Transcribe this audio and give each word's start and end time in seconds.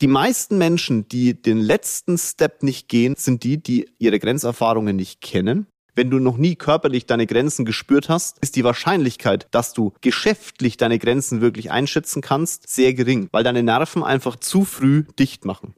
Die 0.00 0.06
meisten 0.06 0.58
Menschen, 0.58 1.08
die 1.08 1.42
den 1.42 1.58
letzten 1.58 2.18
Step 2.18 2.62
nicht 2.62 2.88
gehen, 2.88 3.16
sind 3.18 3.42
die, 3.42 3.60
die 3.60 3.90
ihre 3.98 4.20
Grenzerfahrungen 4.20 4.94
nicht 4.94 5.20
kennen. 5.20 5.66
Wenn 5.96 6.08
du 6.08 6.20
noch 6.20 6.36
nie 6.36 6.54
körperlich 6.54 7.06
deine 7.06 7.26
Grenzen 7.26 7.64
gespürt 7.64 8.08
hast, 8.08 8.38
ist 8.38 8.54
die 8.54 8.62
Wahrscheinlichkeit, 8.62 9.48
dass 9.50 9.72
du 9.72 9.92
geschäftlich 10.00 10.76
deine 10.76 11.00
Grenzen 11.00 11.40
wirklich 11.40 11.72
einschätzen 11.72 12.22
kannst, 12.22 12.68
sehr 12.68 12.94
gering, 12.94 13.26
weil 13.32 13.42
deine 13.42 13.64
Nerven 13.64 14.04
einfach 14.04 14.36
zu 14.36 14.64
früh 14.64 15.02
dicht 15.18 15.44
machen. 15.44 15.74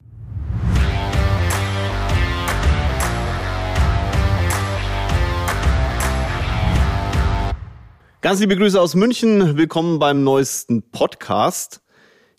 Ganz 8.21 8.41
liebe 8.41 8.55
Grüße 8.55 8.79
aus 8.79 8.95
München. 8.95 9.57
Willkommen 9.57 9.99
beim 9.99 10.23
neuesten 10.23 10.83
Podcast. 10.91 11.81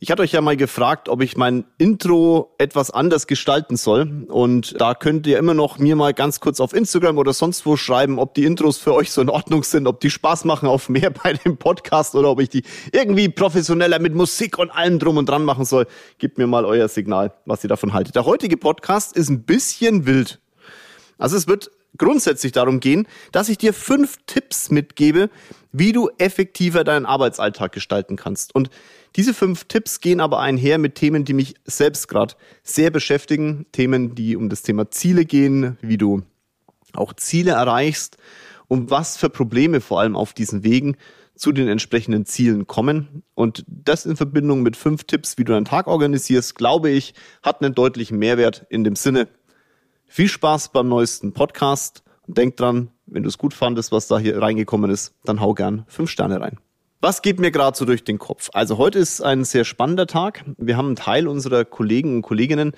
Ich 0.04 0.10
hatte 0.10 0.24
euch 0.24 0.32
ja 0.32 0.42
mal 0.42 0.58
gefragt, 0.58 1.10
ob 1.10 1.22
ich 1.22 1.38
mein 1.38 1.64
Intro 1.78 2.56
etwas 2.58 2.90
anders 2.90 3.28
gestalten 3.28 3.78
soll. 3.78 4.26
Und 4.30 4.82
da 4.82 4.96
könnt 4.96 5.28
ihr 5.28 5.38
immer 5.38 5.54
noch 5.54 5.78
mir 5.78 5.96
mal 5.96 6.12
ganz 6.12 6.40
kurz 6.40 6.60
auf 6.60 6.74
Instagram 6.74 7.20
oder 7.20 7.34
sonst 7.34 7.68
wo 7.68 7.78
schreiben, 7.78 8.18
ob 8.18 8.34
die 8.34 8.46
Intros 8.46 8.80
für 8.80 8.96
euch 8.96 9.12
so 9.12 9.22
in 9.22 9.30
Ordnung 9.30 9.64
sind, 9.64 9.86
ob 9.86 10.00
die 10.00 10.10
Spaß 10.10 10.46
machen 10.46 10.68
auf 10.68 10.90
mehr 10.90 11.12
bei 11.24 11.34
dem 11.34 11.58
Podcast 11.58 12.16
oder 12.16 12.32
ob 12.32 12.42
ich 12.42 12.50
die 12.50 12.64
irgendwie 12.92 13.30
professioneller 13.30 14.00
mit 14.00 14.16
Musik 14.16 14.58
und 14.58 14.72
allem 14.72 14.98
drum 14.98 15.18
und 15.18 15.30
dran 15.30 15.46
machen 15.46 15.66
soll. 15.66 15.86
Gebt 16.18 16.40
mir 16.40 16.48
mal 16.48 16.66
euer 16.66 16.88
Signal, 16.88 17.36
was 17.46 17.64
ihr 17.64 17.68
davon 17.68 17.94
haltet. 17.94 18.16
Der 18.16 18.26
heutige 18.26 18.58
Podcast 18.58 19.16
ist 19.16 19.30
ein 19.30 19.44
bisschen 19.44 20.08
wild. 20.08 20.42
Also 21.20 21.38
es 21.38 21.48
wird 21.48 21.70
grundsätzlich 21.96 22.54
darum 22.54 22.80
gehen, 22.80 23.08
dass 23.32 23.50
ich 23.50 23.60
dir 23.60 23.72
fünf 23.72 24.18
Tipps 24.26 24.72
mitgebe, 24.72 25.30
wie 25.72 25.92
du 25.92 26.10
effektiver 26.18 26.84
deinen 26.84 27.06
Arbeitsalltag 27.06 27.72
gestalten 27.72 28.16
kannst. 28.16 28.54
Und 28.54 28.70
diese 29.16 29.34
fünf 29.34 29.66
Tipps 29.66 30.02
gehen 30.02 30.20
aber 30.20 30.40
einher 30.40 30.78
mit 30.78 30.96
Themen, 30.96 31.26
die 31.26 31.34
mich 31.34 31.56
selbst 31.66 32.08
gerade 32.08 32.36
sehr 32.64 32.92
beschäftigen. 32.92 33.66
Themen, 33.72 34.16
die 34.16 34.36
um 34.36 34.50
das 34.50 34.62
Thema 34.62 34.92
Ziele 34.92 35.26
gehen, 35.26 35.78
wie 35.82 35.98
du 35.98 36.24
auch 36.94 37.14
Ziele 37.14 37.52
erreichst 37.52 38.18
und 38.68 38.90
was 38.90 39.18
für 39.18 39.30
Probleme 39.30 39.82
vor 39.82 40.00
allem 40.00 40.16
auf 40.16 40.34
diesen 40.34 40.64
Wegen 40.64 40.98
zu 41.36 41.52
den 41.52 41.68
entsprechenden 41.68 42.26
Zielen 42.26 42.68
kommen. 42.68 43.24
Und 43.34 43.66
das 43.68 44.06
in 44.06 44.16
Verbindung 44.16 44.62
mit 44.62 44.78
fünf 44.78 45.06
Tipps, 45.06 45.38
wie 45.38 45.44
du 45.44 45.54
deinen 45.54 45.66
Tag 45.66 45.88
organisierst, 45.88 46.56
glaube 46.56 46.90
ich, 46.90 47.14
hat 47.42 47.62
einen 47.62 47.74
deutlichen 47.74 48.20
Mehrwert 48.20 48.66
in 48.70 48.84
dem 48.84 48.96
Sinne, 48.96 49.28
viel 50.06 50.28
Spaß 50.28 50.72
beim 50.72 50.88
neuesten 50.88 51.34
Podcast 51.34 52.04
denk 52.34 52.58
dran, 52.58 52.90
wenn 53.06 53.24
du 53.24 53.30
es 53.30 53.38
gut 53.38 53.54
fandest, 53.54 53.92
was 53.92 54.08
da 54.08 54.20
hier 54.20 54.42
reingekommen 54.42 54.90
ist, 54.90 55.14
dann 55.26 55.42
hau 55.42 55.54
gern 55.54 55.86
fünf 55.88 56.10
Sterne 56.10 56.40
rein. 56.42 56.58
Was 57.04 57.24
geht 57.24 57.40
mir 57.40 57.50
gerade 57.50 57.76
so 57.76 57.86
durch 57.86 58.04
den 58.04 58.20
Kopf? 58.20 58.52
Also 58.54 58.78
heute 58.78 59.00
ist 59.00 59.22
ein 59.22 59.44
sehr 59.44 59.66
spannender 59.66 60.06
Tag. 60.06 60.46
Wir 60.58 60.78
haben 60.78 60.86
einen 60.86 60.96
Teil 60.96 61.28
unserer 61.28 61.66
Kollegen 61.66 62.18
und 62.18 62.22
Kolleginnen, 62.22 62.74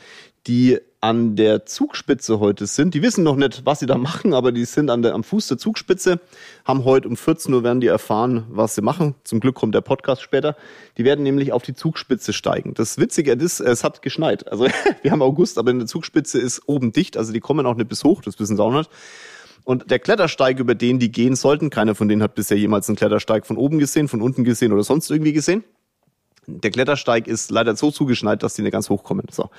die 0.47 0.79
an 1.01 1.35
der 1.35 1.65
Zugspitze 1.65 2.39
heute 2.39 2.65
sind. 2.65 2.93
Die 2.93 3.01
wissen 3.01 3.25
noch 3.25 3.35
nicht, 3.35 3.65
was 3.65 3.81
sie 3.81 3.85
da 3.85 3.97
machen, 3.97 4.33
aber 4.33 4.53
die 4.53 4.63
sind 4.63 4.89
an 4.89 5.01
der, 5.01 5.13
am 5.13 5.25
Fuß 5.25 5.49
der 5.49 5.57
Zugspitze, 5.57 6.21
haben 6.63 6.85
heute 6.85 7.09
um 7.09 7.17
14 7.17 7.53
Uhr 7.53 7.65
werden 7.65 7.81
die 7.81 7.87
erfahren, 7.87 8.45
was 8.49 8.75
sie 8.75 8.81
machen. 8.81 9.15
Zum 9.25 9.41
Glück 9.41 9.55
kommt 9.55 9.75
der 9.75 9.81
Podcast 9.81 10.21
später. 10.21 10.55
Die 10.97 11.03
werden 11.03 11.23
nämlich 11.23 11.51
auf 11.51 11.63
die 11.63 11.73
Zugspitze 11.73 12.31
steigen. 12.31 12.73
Das 12.75 12.97
Witzige 12.97 13.33
ist, 13.33 13.59
es 13.59 13.83
hat 13.83 14.01
geschneit. 14.01 14.49
Also 14.49 14.67
wir 15.01 15.11
haben 15.11 15.21
August, 15.21 15.57
aber 15.57 15.71
in 15.71 15.79
der 15.79 15.87
Zugspitze 15.87 16.39
ist 16.39 16.61
oben 16.65 16.93
dicht. 16.93 17.17
Also 17.17 17.33
die 17.33 17.41
kommen 17.41 17.65
auch 17.65 17.75
nicht 17.75 17.89
bis 17.89 18.05
hoch, 18.05 18.21
das 18.21 18.39
wissen 18.39 18.55
sie 18.55 18.63
auch 18.63 18.71
nicht. 18.71 18.89
Und 19.63 19.89
der 19.89 19.99
Klettersteig, 19.99 20.59
über 20.59 20.75
den 20.75 20.99
die 20.99 21.11
gehen 21.11 21.35
sollten, 21.35 21.69
keiner 21.69 21.95
von 21.95 22.07
denen 22.07 22.21
hat 22.21 22.35
bisher 22.35 22.57
jemals 22.57 22.89
einen 22.89 22.97
Klettersteig 22.97 23.45
von 23.45 23.57
oben 23.57 23.79
gesehen, 23.79 24.07
von 24.07 24.21
unten 24.21 24.43
gesehen 24.43 24.73
oder 24.73 24.83
sonst 24.83 25.09
irgendwie 25.09 25.33
gesehen. 25.33 25.63
Der 26.47 26.71
Klettersteig 26.71 27.27
ist 27.27 27.51
leider 27.51 27.75
so 27.75 27.89
zugeschneit, 27.89 28.43
dass 28.43 28.55
die 28.55 28.61
nicht 28.61 28.73
ganz 28.73 28.89
hochkommen. 28.89 29.25
So. 29.31 29.49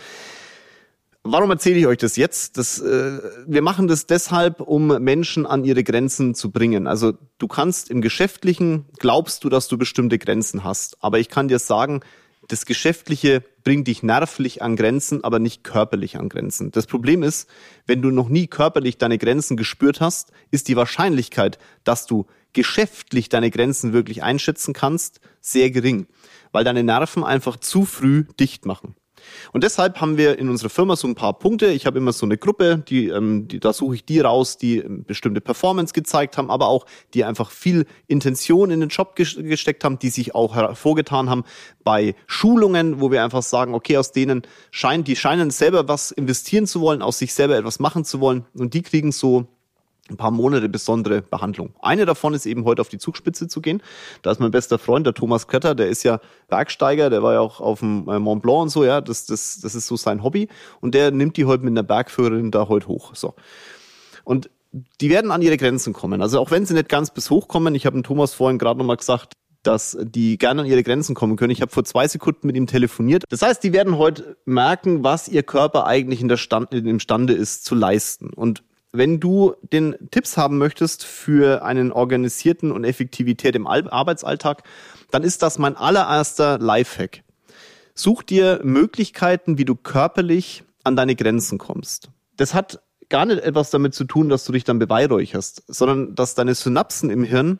Warum 1.22 1.50
erzähle 1.50 1.78
ich 1.78 1.86
euch 1.86 1.97
das 1.97 2.16
jetzt? 2.16 2.58
Das, 2.58 2.78
äh, 2.80 3.19
wir 3.47 3.62
machen 3.62 3.88
das 3.88 4.05
deshalb, 4.05 4.60
um 4.60 4.88
Menschen 5.02 5.47
an 5.47 5.64
ihre 5.64 5.82
Grenzen 5.82 6.34
zu 6.34 6.50
bringen. 6.50 6.86
Also 6.86 7.14
du 7.38 7.48
kannst 7.48 7.91
im 7.91 8.03
Geschäftlichen, 8.03 8.84
glaubst 8.98 9.43
du, 9.43 9.48
dass 9.48 9.66
du 9.69 9.78
bestimmte 9.78 10.19
Grenzen 10.19 10.64
hast. 10.64 10.98
Aber 11.00 11.19
ich 11.19 11.31
kann 11.31 11.48
dir 11.48 11.59
sagen, 11.59 12.00
das 12.49 12.66
Geschäftliche 12.66 13.43
bringt 13.62 13.88
dich 13.88 14.03
nervlich 14.03 14.62
an 14.62 14.77
Grenzen, 14.77 15.25
aber 15.25 15.38
nicht 15.38 15.65
körperlich 15.65 16.19
an 16.19 16.28
Grenzen. 16.28 16.71
Das 16.71 16.87
Problem 16.87 17.22
ist, 17.22 17.49
wenn 17.87 18.03
du 18.03 18.10
noch 18.10 18.28
nie 18.28 18.47
körperlich 18.47 18.99
deine 18.99 19.19
Grenzen 19.19 19.56
gespürt 19.56 20.00
hast, 20.00 20.32
ist 20.50 20.69
die 20.69 20.77
Wahrscheinlichkeit, 20.77 21.59
dass 21.84 22.06
du 22.06 22.27
geschäftlich 22.53 23.28
deine 23.28 23.50
Grenzen 23.50 23.93
wirklich 23.93 24.22
einschätzen 24.22 24.75
kannst, 24.75 25.21
sehr 25.41 25.71
gering, 25.71 26.06
weil 26.53 26.65
deine 26.65 26.84
Nerven 26.84 27.25
einfach 27.25 27.56
zu 27.56 27.84
früh 27.84 28.25
dicht 28.38 28.66
machen. 28.66 28.94
Und 29.53 29.65
deshalb 29.65 30.01
haben 30.01 30.17
wir 30.17 30.39
in 30.39 30.49
unserer 30.49 30.71
Firma 30.71 30.97
so 30.97 31.07
ein 31.09 31.15
paar 31.15 31.39
Punkte. 31.39 31.67
Ich 31.67 31.87
habe 31.87 31.99
immer 31.99 32.12
so 32.12 32.27
eine 32.27 32.39
Gruppe, 32.39 32.83
die, 32.89 33.09
ähm, 33.09 33.49
die 33.49 33.61
da 33.61 33.73
suche 33.73 33.97
ich 33.97 34.05
die 34.05 34.21
raus, 34.21 34.57
die 34.57 34.79
ähm, 34.79 35.05
bestimmte 35.05 35.41
Performance 35.41 35.93
gezeigt 35.93 36.39
haben, 36.39 36.51
aber 36.51 36.69
auch 36.69 36.87
die 37.15 37.25
einfach 37.25 37.51
viel 37.51 37.87
Intention 38.07 38.71
in 38.71 38.81
den 38.81 38.89
Job 38.89 39.17
gesteckt 39.17 39.85
haben, 39.85 39.99
die 39.99 40.11
sich 40.11 40.35
auch 40.35 40.55
hervorgetan 40.55 41.31
haben 41.31 41.45
bei 41.83 42.15
Schulungen, 42.27 43.01
wo 43.01 43.11
wir 43.11 43.23
einfach 43.23 43.43
sagen, 43.43 43.75
okay, 43.75 43.97
aus 43.97 44.12
denen 44.12 44.43
scheint, 44.71 45.09
die 45.09 45.17
scheinen 45.17 45.51
selber 45.51 45.89
was 45.89 46.11
investieren 46.11 46.67
zu 46.67 46.81
wollen, 46.81 47.03
aus 47.03 47.19
sich 47.19 47.35
selber 47.35 47.56
etwas 47.56 47.79
machen 47.79 48.05
zu 48.05 48.21
wollen 48.21 48.45
und 48.55 48.75
die 48.75 48.83
kriegen 48.83 49.12
so 49.12 49.47
ein 50.10 50.16
paar 50.16 50.31
Monate 50.31 50.69
besondere 50.69 51.22
Behandlung. 51.22 51.75
Eine 51.81 52.04
davon 52.04 52.34
ist 52.34 52.44
eben 52.44 52.65
heute 52.65 52.82
auf 52.82 52.88
die 52.88 52.98
Zugspitze 52.98 53.48
zu 53.48 53.62
gehen. 53.62 53.82
Da 54.20 54.31
ist 54.31 54.38
mein 54.38 54.50
bester 54.50 54.78
Freund, 54.78 55.06
der 55.06 55.15
Thomas 55.15 55.48
Kötter, 55.48 55.75
der 55.75 55.88
ist 55.88 56.03
ja 56.03 56.20
Bergsteiger, 56.48 57.09
der 57.09 57.22
war 57.22 57.34
ja 57.34 57.41
auch 57.41 57.60
auf 57.60 57.81
dem 57.81 58.06
äh, 58.09 58.19
Mont 58.19 58.43
Blanc 58.43 58.62
und 58.62 58.69
so, 58.69 58.84
ja, 58.84 59.00
das, 59.00 59.25
das, 59.25 59.60
das 59.60 59.75
ist 59.75 59.87
so 59.87 59.97
sein 59.97 60.22
Hobby. 60.22 60.48
Und 60.81 60.94
der 60.94 61.10
nimmt 61.10 61.37
die 61.38 61.47
heute 61.47 61.64
mit 61.64 61.72
einer 61.72 61.82
Bergführerin 61.82 62.50
da 62.50 62.69
heute 62.69 62.88
hoch. 62.88 63.14
So. 63.14 63.34
Und 64.25 64.50
die 65.00 65.09
werden 65.09 65.31
an 65.31 65.41
ihre 65.41 65.56
Grenzen 65.56 65.93
kommen. 65.93 66.20
Also 66.20 66.38
auch 66.38 66.50
wenn 66.50 66.66
sie 66.66 66.75
nicht 66.75 66.88
ganz 66.88 67.10
bis 67.10 67.31
hoch 67.31 67.48
kommen, 67.48 67.75
ich 67.75 67.87
habe 67.87 67.97
dem 67.97 68.03
Thomas 68.03 68.34
vorhin 68.34 68.59
gerade 68.59 68.78
nochmal 68.78 68.97
gesagt, 68.97 69.32
dass 69.62 69.97
die 70.03 70.37
gerne 70.37 70.62
an 70.62 70.66
ihre 70.66 70.82
Grenzen 70.82 71.14
kommen 71.14 71.37
können. 71.37 71.50
Ich 71.50 71.62
habe 71.62 71.72
vor 71.72 71.84
zwei 71.84 72.06
Sekunden 72.06 72.47
mit 72.47 72.56
ihm 72.56 72.66
telefoniert. 72.66 73.25
Das 73.31 73.41
heißt, 73.41 73.62
die 73.62 73.72
werden 73.72 73.97
heute 73.97 74.37
merken, 74.44 75.03
was 75.03 75.28
ihr 75.28 75.43
Körper 75.43 75.87
eigentlich 75.87 76.20
in 76.20 76.28
der 76.28 76.37
Stand, 76.37 76.75
imstande 76.75 77.32
ist 77.32 77.64
zu 77.64 77.75
leisten. 77.75 78.31
Und 78.34 78.62
wenn 78.94 79.19
du 79.19 79.55
den 79.60 79.97
Tipps 80.12 80.37
haben 80.37 80.56
möchtest 80.56 81.05
für 81.05 81.65
einen 81.65 81.91
organisierten 81.91 82.71
und 82.71 82.84
Effektivität 82.84 83.56
im 83.56 83.66
Arbeitsalltag, 83.66 84.62
dann 85.10 85.25
ist 85.25 85.43
das 85.43 85.59
mein 85.59 85.77
allererster 85.77 86.59
Lifehack. 86.59 87.25
Such 87.94 88.22
dir 88.22 88.60
Möglichkeiten, 88.62 89.59
wie 89.59 89.65
du 89.65 89.75
körperlich 89.75 90.65
an 90.84 90.94
deine 90.94 91.16
Grenzen 91.16 91.59
kommst. 91.59 92.10
Das 92.37 92.55
hat 92.55 92.82
gar 93.09 93.27
nicht 93.27 93.43
etwas 93.43 93.71
damit 93.71 93.94
zu 93.94 94.05
tun, 94.05 94.28
dass 94.28 94.44
du 94.44 94.53
dich 94.53 94.65
dann 94.65 94.78
beweihräucherst, 94.78 95.65
sondern 95.66 96.15
dass 96.15 96.34
deine 96.34 96.55
Synapsen 96.55 97.11
im 97.11 97.25
Hirn 97.25 97.59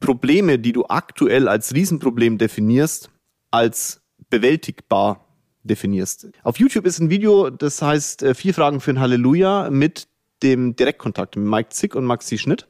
Probleme, 0.00 0.58
die 0.58 0.72
du 0.72 0.86
aktuell 0.86 1.48
als 1.48 1.74
Riesenproblem 1.74 2.38
definierst, 2.38 3.10
als 3.50 4.02
bewältigbar 4.30 5.24
definierst. 5.62 6.28
Auf 6.42 6.58
YouTube 6.58 6.86
ist 6.86 6.98
ein 6.98 7.10
Video, 7.10 7.50
das 7.50 7.80
heißt 7.82 8.22
äh, 8.22 8.34
vier 8.34 8.52
Fragen 8.52 8.80
für 8.80 8.90
ein 8.90 9.00
Halleluja 9.00 9.70
mit 9.70 10.08
dem 10.42 10.76
Direktkontakt 10.76 11.36
mit 11.36 11.46
Mike 11.46 11.70
Zick 11.70 11.94
und 11.94 12.04
Maxi 12.04 12.38
Schnitt. 12.38 12.68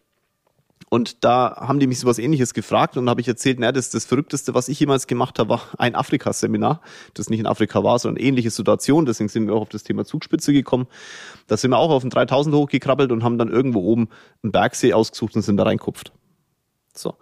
Und 0.88 1.25
da 1.25 1.56
haben 1.56 1.81
die 1.81 1.88
mich 1.88 1.99
sowas 1.99 2.19
ähnliches 2.19 2.54
gefragt 2.54 2.97
und 2.97 3.10
habe 3.10 3.21
ich 3.21 3.27
erzählt, 3.27 3.59
naja, 3.59 3.72
das, 3.72 3.91
das 3.91 4.04
Verrückteste, 4.04 4.54
was 4.54 4.69
ich 4.69 4.78
jemals 4.78 5.09
gemacht 5.09 5.38
habe, 5.38 5.50
war 5.50 5.62
ein 5.78 5.97
Afrika-Seminar, 5.97 6.81
das 7.15 7.28
nicht 7.28 7.41
in 7.41 7.47
Afrika 7.47 7.82
war, 7.82 7.99
sondern 7.99 8.22
ähnliche 8.22 8.50
Situation. 8.50 9.04
Deswegen 9.04 9.28
sind 9.28 9.49
wir 9.49 9.54
auch 9.54 9.62
auf 9.62 9.69
das 9.69 9.82
Thema 9.82 10.04
Zugspitze 10.04 10.53
gekommen. 10.53 10.87
Da 11.49 11.56
sind 11.56 11.72
wir 11.72 11.78
auch 11.78 11.91
auf 11.91 12.03
den 12.03 12.10
3000 12.10 12.54
hochgekrabbelt 12.54 13.10
und 13.10 13.25
haben 13.25 13.37
dann 13.37 13.49
irgendwo 13.49 13.81
oben 13.81 14.09
einen 14.44 14.53
Bergsee 14.53 14.93
ausgesucht 14.93 15.34
und 15.34 15.43
sind 15.43 15.56
da 15.56 15.65
reinkupft. 15.65 16.12
So. 16.94 17.16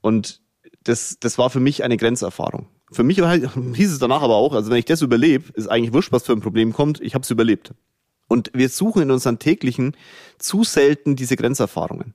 Und 0.00 0.40
das, 0.84 1.16
das 1.18 1.38
war 1.38 1.50
für 1.50 1.60
mich 1.60 1.82
eine 1.82 1.96
Grenzerfahrung. 1.96 2.68
Für 2.92 3.02
mich 3.02 3.20
hieß 3.20 3.92
es 3.92 3.98
danach 3.98 4.22
aber 4.22 4.36
auch, 4.36 4.54
also 4.54 4.70
wenn 4.70 4.78
ich 4.78 4.84
das 4.84 5.02
überlebe, 5.02 5.52
ist 5.54 5.66
eigentlich 5.66 5.92
wurscht, 5.92 6.12
was 6.12 6.24
für 6.24 6.32
ein 6.32 6.40
Problem 6.40 6.72
kommt, 6.72 7.00
ich 7.00 7.14
habe 7.14 7.22
es 7.22 7.30
überlebt. 7.30 7.72
Und 8.32 8.50
wir 8.54 8.70
suchen 8.70 9.02
in 9.02 9.10
unseren 9.10 9.38
täglichen 9.38 9.94
zu 10.38 10.64
selten 10.64 11.16
diese 11.16 11.36
Grenzerfahrungen. 11.36 12.14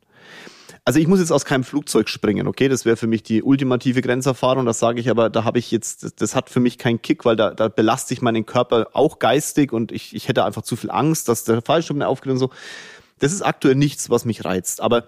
Also 0.83 0.99
ich 0.99 1.07
muss 1.07 1.19
jetzt 1.19 1.29
aus 1.29 1.45
keinem 1.45 1.63
Flugzeug 1.63 2.09
springen, 2.09 2.47
okay? 2.47 2.69
Das 2.69 2.85
wäre 2.85 2.97
für 2.97 3.05
mich 3.05 3.21
die 3.21 3.43
ultimative 3.43 4.01
Grenzerfahrung. 4.01 4.65
Das 4.65 4.79
sage 4.79 4.99
ich 4.99 5.11
aber, 5.11 5.29
da 5.29 5.43
habe 5.43 5.59
ich 5.59 5.69
jetzt, 5.69 6.19
das 6.19 6.33
hat 6.33 6.49
für 6.49 6.59
mich 6.59 6.79
keinen 6.79 7.03
Kick, 7.03 7.23
weil 7.23 7.35
da, 7.35 7.51
da 7.51 7.67
belaste 7.67 8.15
ich 8.15 8.23
meinen 8.23 8.47
Körper 8.47 8.87
auch 8.93 9.19
geistig 9.19 9.71
und 9.71 9.91
ich, 9.91 10.15
ich 10.15 10.27
hätte 10.27 10.43
einfach 10.43 10.63
zu 10.63 10.75
viel 10.75 10.89
Angst, 10.89 11.29
dass 11.29 11.43
der 11.43 11.61
Fallschirm 11.61 12.01
aufgeht 12.01 12.31
und 12.31 12.39
so. 12.39 12.49
Das 13.19 13.31
ist 13.31 13.43
aktuell 13.43 13.75
nichts, 13.75 14.09
was 14.09 14.25
mich 14.25 14.43
reizt. 14.43 14.81
Aber 14.81 15.03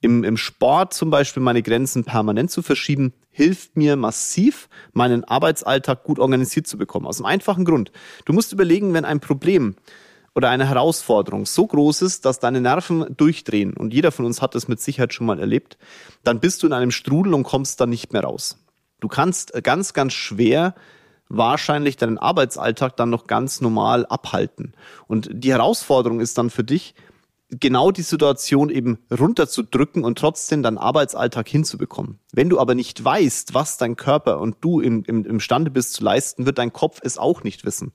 im, 0.00 0.24
im 0.24 0.38
Sport 0.38 0.94
zum 0.94 1.10
Beispiel 1.10 1.42
meine 1.42 1.62
Grenzen 1.62 2.04
permanent 2.04 2.50
zu 2.50 2.62
verschieben, 2.62 3.12
hilft 3.30 3.76
mir 3.76 3.96
massiv, 3.96 4.70
meinen 4.94 5.24
Arbeitsalltag 5.24 6.04
gut 6.04 6.18
organisiert 6.18 6.66
zu 6.66 6.78
bekommen. 6.78 7.04
Aus 7.04 7.18
einem 7.18 7.26
einfachen 7.26 7.66
Grund. 7.66 7.92
Du 8.24 8.32
musst 8.32 8.54
überlegen, 8.54 8.94
wenn 8.94 9.04
ein 9.04 9.20
Problem 9.20 9.76
oder 10.34 10.50
eine 10.50 10.68
Herausforderung 10.68 11.46
so 11.46 11.66
groß 11.66 12.02
ist, 12.02 12.24
dass 12.24 12.40
deine 12.40 12.60
Nerven 12.60 13.06
durchdrehen, 13.16 13.74
und 13.74 13.94
jeder 13.94 14.12
von 14.12 14.24
uns 14.24 14.42
hat 14.42 14.54
das 14.54 14.68
mit 14.68 14.80
Sicherheit 14.80 15.14
schon 15.14 15.26
mal 15.26 15.38
erlebt, 15.38 15.78
dann 16.24 16.40
bist 16.40 16.62
du 16.62 16.66
in 16.66 16.72
einem 16.72 16.90
Strudel 16.90 17.34
und 17.34 17.44
kommst 17.44 17.80
dann 17.80 17.90
nicht 17.90 18.12
mehr 18.12 18.24
raus. 18.24 18.58
Du 19.00 19.08
kannst 19.08 19.52
ganz, 19.62 19.92
ganz 19.92 20.12
schwer 20.12 20.74
wahrscheinlich 21.28 21.96
deinen 21.96 22.18
Arbeitsalltag 22.18 22.96
dann 22.96 23.10
noch 23.10 23.26
ganz 23.26 23.60
normal 23.60 24.06
abhalten. 24.06 24.72
Und 25.06 25.28
die 25.32 25.52
Herausforderung 25.52 26.20
ist 26.20 26.38
dann 26.38 26.50
für 26.50 26.64
dich, 26.64 26.94
genau 27.50 27.90
die 27.90 28.02
Situation 28.02 28.70
eben 28.70 28.98
runterzudrücken 29.10 30.04
und 30.04 30.18
trotzdem 30.18 30.62
deinen 30.62 30.78
Arbeitsalltag 30.78 31.48
hinzubekommen. 31.48 32.18
Wenn 32.32 32.48
du 32.48 32.58
aber 32.58 32.74
nicht 32.74 33.04
weißt, 33.04 33.54
was 33.54 33.76
dein 33.76 33.96
Körper 33.96 34.40
und 34.40 34.56
du 34.62 34.80
im, 34.80 35.04
im, 35.04 35.24
imstande 35.24 35.70
bist 35.70 35.92
zu 35.92 36.04
leisten, 36.04 36.46
wird 36.46 36.58
dein 36.58 36.72
Kopf 36.72 37.00
es 37.02 37.18
auch 37.18 37.42
nicht 37.42 37.64
wissen. 37.64 37.92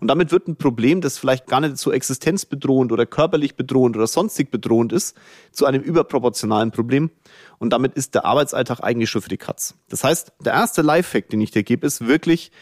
Und 0.00 0.08
damit 0.08 0.32
wird 0.32 0.48
ein 0.48 0.56
Problem, 0.56 1.00
das 1.00 1.18
vielleicht 1.18 1.46
gar 1.46 1.60
nicht 1.60 1.78
so 1.78 1.90
existenzbedrohend 1.90 2.92
oder 2.92 3.06
körperlich 3.06 3.56
bedrohend 3.56 3.96
oder 3.96 4.06
sonstig 4.06 4.50
bedrohend 4.50 4.92
ist, 4.92 5.16
zu 5.52 5.66
einem 5.66 5.82
überproportionalen 5.82 6.70
Problem. 6.70 7.10
Und 7.58 7.72
damit 7.72 7.94
ist 7.94 8.14
der 8.14 8.24
Arbeitsalltag 8.24 8.80
eigentlich 8.82 9.10
schon 9.10 9.22
für 9.22 9.28
die 9.28 9.38
Katz. 9.38 9.74
Das 9.88 10.04
heißt, 10.04 10.32
der 10.40 10.52
erste 10.52 10.82
Lifehack, 10.82 11.28
den 11.30 11.40
ich 11.40 11.50
dir 11.50 11.62
gebe, 11.62 11.86
ist 11.86 12.06
wirklich, 12.06 12.52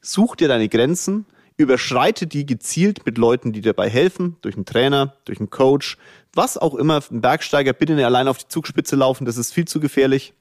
such 0.00 0.36
dir 0.36 0.48
deine 0.48 0.68
Grenzen, 0.68 1.26
überschreite 1.58 2.26
die 2.26 2.46
gezielt 2.46 3.04
mit 3.04 3.18
Leuten, 3.18 3.52
die 3.52 3.60
dabei 3.60 3.90
helfen, 3.90 4.36
durch 4.40 4.54
einen 4.54 4.64
Trainer, 4.64 5.14
durch 5.24 5.40
einen 5.40 5.50
Coach, 5.50 5.98
was 6.32 6.56
auch 6.56 6.74
immer, 6.74 7.02
ein 7.10 7.20
Bergsteiger, 7.20 7.72
bitte 7.72 7.94
nicht 7.94 8.04
allein 8.04 8.28
auf 8.28 8.38
die 8.38 8.48
Zugspitze 8.48 8.96
laufen, 8.96 9.26
das 9.26 9.36
ist 9.36 9.52
viel 9.52 9.66
zu 9.66 9.80
gefährlich. 9.80 10.32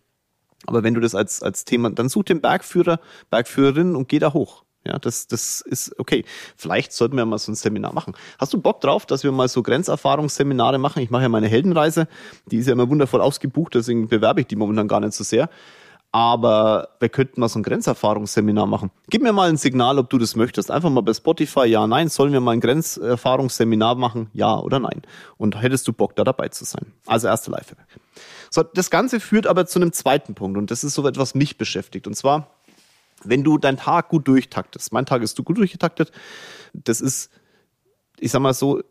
Aber 0.65 0.83
wenn 0.83 0.93
du 0.93 1.01
das 1.01 1.15
als, 1.15 1.43
als 1.43 1.65
Thema, 1.65 1.89
dann 1.89 2.07
such 2.07 2.25
den 2.25 2.39
Bergführer, 2.39 2.99
Bergführerin 3.29 3.95
und 3.95 4.07
geh 4.07 4.19
da 4.19 4.33
hoch. 4.33 4.63
Ja, 4.85 4.99
das, 4.99 5.27
das 5.27 5.61
ist 5.61 5.99
okay. 5.99 6.23
Vielleicht 6.55 6.93
sollten 6.93 7.17
wir 7.17 7.25
mal 7.25 7.37
so 7.37 7.51
ein 7.51 7.55
Seminar 7.55 7.93
machen. 7.93 8.15
Hast 8.39 8.53
du 8.53 8.61
Bock 8.61 8.79
drauf, 8.79 9.05
dass 9.05 9.23
wir 9.23 9.31
mal 9.33 9.49
so 9.49 9.61
Grenzerfahrungsseminare 9.61 10.77
machen? 10.77 11.03
Ich 11.03 11.09
mache 11.09 11.23
ja 11.23 11.29
meine 11.29 11.47
Heldenreise. 11.47 12.07
Die 12.45 12.57
ist 12.57 12.67
ja 12.67 12.73
immer 12.73 12.89
wundervoll 12.89 13.19
ausgebucht, 13.19 13.75
deswegen 13.75 14.07
bewerbe 14.07 14.41
ich 14.41 14.47
die 14.47 14.55
momentan 14.55 14.87
gar 14.87 15.01
nicht 15.01 15.13
so 15.13 15.25
sehr 15.25 15.49
aber 16.11 16.89
wir 16.99 17.09
könnten 17.09 17.41
mal 17.41 17.49
so 17.49 17.59
ein 17.59 17.63
Grenzerfahrungsseminar 17.63 18.65
machen. 18.65 18.91
Gib 19.09 19.21
mir 19.21 19.33
mal 19.33 19.49
ein 19.49 19.57
Signal, 19.57 19.99
ob 19.99 20.09
du 20.09 20.17
das 20.17 20.35
möchtest. 20.35 20.71
Einfach 20.71 20.89
mal 20.89 21.01
bei 21.01 21.13
Spotify, 21.13 21.65
ja, 21.65 21.85
nein. 21.85 22.07
Sollen 22.09 22.33
wir 22.33 22.39
mal 22.39 22.51
ein 22.51 22.61
Grenzerfahrungsseminar 22.61 23.95
machen? 23.95 24.29
Ja 24.33 24.57
oder 24.57 24.79
nein? 24.79 25.01
Und 25.37 25.61
hättest 25.61 25.87
du 25.87 25.93
Bock, 25.93 26.15
da 26.15 26.23
dabei 26.23 26.49
zu 26.49 26.65
sein? 26.65 26.93
Also 27.05 27.27
erste 27.27 27.51
Lifehack. 27.51 27.87
So, 28.49 28.63
das 28.63 28.89
Ganze 28.89 29.19
führt 29.19 29.47
aber 29.47 29.65
zu 29.65 29.79
einem 29.79 29.91
zweiten 29.91 30.33
Punkt 30.33 30.57
und 30.57 30.71
das 30.71 30.83
ist 30.83 30.93
so 30.93 31.05
etwas 31.07 31.35
mich 31.35 31.57
beschäftigt. 31.57 32.07
Und 32.07 32.15
zwar, 32.15 32.51
wenn 33.23 33.43
du 33.43 33.57
deinen 33.57 33.77
Tag 33.77 34.09
gut 34.09 34.27
durchtaktest. 34.27 34.93
Mein 34.93 35.05
Tag 35.05 35.21
ist 35.21 35.37
du 35.37 35.43
gut 35.43 35.57
durchgetaktet. 35.57 36.11
Das 36.73 37.01
ist, 37.01 37.29
ich 38.19 38.31
sag 38.31 38.41
mal 38.41 38.53
so, 38.53 38.81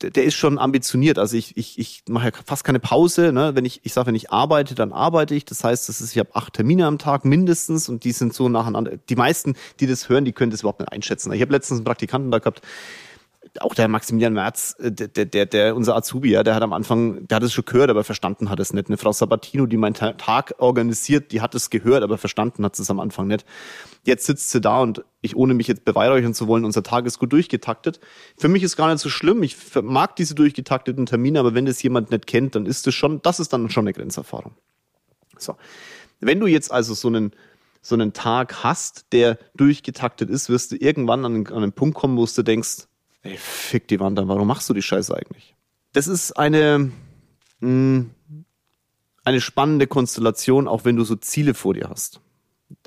der 0.00 0.24
ist 0.24 0.34
schon 0.34 0.58
ambitioniert. 0.58 1.18
Also 1.18 1.36
ich, 1.36 1.56
ich, 1.56 1.78
ich 1.78 2.02
mache 2.08 2.26
ja 2.26 2.32
fast 2.46 2.64
keine 2.64 2.80
Pause. 2.80 3.32
Ne? 3.32 3.54
Wenn 3.54 3.64
ich, 3.64 3.80
ich 3.84 3.92
sage, 3.92 4.08
wenn 4.08 4.14
ich 4.14 4.30
arbeite, 4.30 4.74
dann 4.74 4.92
arbeite 4.92 5.34
ich. 5.34 5.44
Das 5.44 5.62
heißt, 5.62 5.88
das 5.88 6.00
ist, 6.00 6.12
ich 6.12 6.18
habe 6.18 6.34
acht 6.34 6.54
Termine 6.54 6.86
am 6.86 6.98
Tag 6.98 7.24
mindestens 7.24 7.88
und 7.88 8.04
die 8.04 8.12
sind 8.12 8.34
so 8.34 8.48
nacheinander. 8.48 8.96
Die 9.08 9.16
meisten, 9.16 9.54
die 9.80 9.86
das 9.86 10.08
hören, 10.08 10.24
die 10.24 10.32
können 10.32 10.50
das 10.50 10.60
überhaupt 10.60 10.80
nicht 10.80 10.92
einschätzen. 10.92 11.32
Ich 11.32 11.42
habe 11.42 11.52
letztens 11.52 11.78
einen 11.78 11.84
Praktikanten 11.84 12.30
da 12.30 12.38
gehabt, 12.38 12.62
auch 13.60 13.74
der 13.74 13.88
Maximilian 13.88 14.32
Merz, 14.32 14.74
äh, 14.78 14.90
der, 14.90 15.26
der, 15.26 15.46
der, 15.46 15.76
unser 15.76 15.96
Azubi, 15.96 16.30
ja, 16.30 16.42
der 16.42 16.54
hat 16.54 16.62
am 16.62 16.72
Anfang, 16.72 17.26
der 17.28 17.36
hat 17.36 17.42
es 17.42 17.52
schon 17.52 17.64
gehört, 17.64 17.90
aber 17.90 18.04
verstanden 18.04 18.48
hat 18.48 18.60
es 18.60 18.72
nicht. 18.72 18.88
Eine 18.88 18.96
Frau 18.96 19.12
Sabatino, 19.12 19.66
die 19.66 19.76
meinen 19.76 19.94
Tag 19.94 20.54
organisiert, 20.58 21.32
die 21.32 21.40
hat 21.40 21.54
es 21.54 21.70
gehört, 21.70 22.02
aber 22.02 22.18
verstanden 22.18 22.64
hat 22.64 22.78
es 22.78 22.90
am 22.90 23.00
Anfang 23.00 23.26
nicht. 23.26 23.44
Jetzt 24.04 24.26
sitzt 24.26 24.50
sie 24.50 24.60
da 24.60 24.80
und 24.80 25.04
ich, 25.20 25.36
ohne 25.36 25.54
mich 25.54 25.68
jetzt 25.68 25.84
beweihräuchern 25.84 26.34
zu 26.34 26.48
wollen, 26.48 26.64
unser 26.64 26.82
Tag 26.82 27.06
ist 27.06 27.18
gut 27.18 27.32
durchgetaktet. 27.32 28.00
Für 28.38 28.48
mich 28.48 28.62
ist 28.62 28.76
gar 28.76 28.90
nicht 28.90 29.00
so 29.00 29.08
schlimm. 29.08 29.42
Ich 29.42 29.56
mag 29.82 30.16
diese 30.16 30.34
durchgetakteten 30.34 31.06
Termine, 31.06 31.38
aber 31.40 31.54
wenn 31.54 31.66
das 31.66 31.82
jemand 31.82 32.10
nicht 32.10 32.26
kennt, 32.26 32.54
dann 32.54 32.66
ist 32.66 32.86
es 32.86 32.94
schon, 32.94 33.20
das 33.22 33.38
ist 33.38 33.52
dann 33.52 33.70
schon 33.70 33.84
eine 33.84 33.92
Grenzerfahrung. 33.92 34.54
So. 35.36 35.56
Wenn 36.20 36.40
du 36.40 36.46
jetzt 36.46 36.72
also 36.72 36.94
so 36.94 37.08
einen, 37.08 37.32
so 37.82 37.94
einen 37.94 38.12
Tag 38.12 38.62
hast, 38.62 39.12
der 39.12 39.38
durchgetaktet 39.56 40.30
ist, 40.30 40.48
wirst 40.48 40.72
du 40.72 40.76
irgendwann 40.76 41.24
an, 41.24 41.46
an 41.48 41.62
einen 41.62 41.72
Punkt 41.72 41.96
kommen, 41.96 42.16
wo 42.16 42.24
du 42.24 42.42
denkst, 42.42 42.86
ey, 43.22 43.36
fick 43.36 43.88
die 43.88 44.00
Wand 44.00 44.18
an, 44.18 44.28
warum 44.28 44.46
machst 44.46 44.68
du 44.68 44.74
die 44.74 44.82
Scheiße 44.82 45.16
eigentlich? 45.16 45.54
Das 45.92 46.06
ist 46.06 46.32
eine, 46.32 46.90
mh, 47.60 47.66
hm, 47.68 48.10
eine 49.24 49.40
spannende 49.40 49.86
Konstellation, 49.86 50.68
auch 50.68 50.84
wenn 50.84 50.96
du 50.96 51.04
so 51.04 51.16
Ziele 51.16 51.54
vor 51.54 51.74
dir 51.74 51.88
hast. 51.88 52.20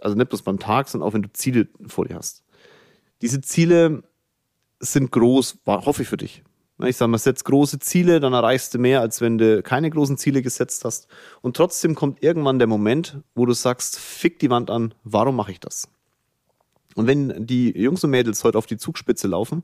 Also 0.02 0.18
nicht 0.18 0.30
bloß 0.30 0.42
beim 0.42 0.60
Tag, 0.60 0.90
sondern 0.90 1.08
auch 1.08 1.14
wenn 1.14 1.22
du 1.22 1.32
Ziele 1.32 1.68
vor 1.88 2.06
dir 2.06 2.16
hast. 2.16 2.44
Diese 3.22 3.42
Ziele 3.42 4.04
sind 4.80 5.12
groß, 5.12 5.60
hoffe 5.66 6.02
ich 6.02 6.08
für 6.08 6.18
dich. 6.18 6.44
Ich 6.84 6.98
sage 6.98 7.10
mal, 7.10 7.18
setz 7.18 7.46
große 7.46 7.80
Ziele, 7.80 8.20
dann 8.20 8.34
erreichst 8.34 8.74
du 8.74 8.80
mehr, 8.80 9.00
als 9.00 9.22
wenn 9.22 9.38
du 9.38 9.64
keine 9.64 9.90
großen 9.90 10.18
Ziele 10.18 10.42
gesetzt 10.42 10.84
hast. 10.84 11.08
Und 11.42 11.56
trotzdem 11.56 11.96
kommt 11.96 12.22
irgendwann 12.22 12.60
der 12.60 12.68
Moment, 12.68 13.20
wo 13.34 13.46
du 13.46 13.54
sagst, 13.54 13.98
fick 13.98 14.40
die 14.40 14.50
Wand 14.50 14.70
an, 14.70 14.94
warum 15.06 15.38
mache 15.38 15.54
ich 15.54 15.62
das? 15.62 15.88
Und 16.96 17.08
wenn 17.08 17.48
die 17.48 17.72
Jungs 17.78 18.04
und 18.04 18.10
Mädels 18.10 18.44
heute 18.44 18.58
auf 18.58 18.66
die 18.66 18.78
Zugspitze 18.78 19.28
laufen, 19.28 19.64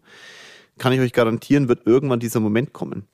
kann 0.81 0.93
ich 0.93 0.99
euch 0.99 1.13
garantieren, 1.13 1.67
wird 1.67 1.85
irgendwann 1.85 2.19
dieser 2.19 2.39
Moment 2.39 2.73
kommen. 2.73 3.05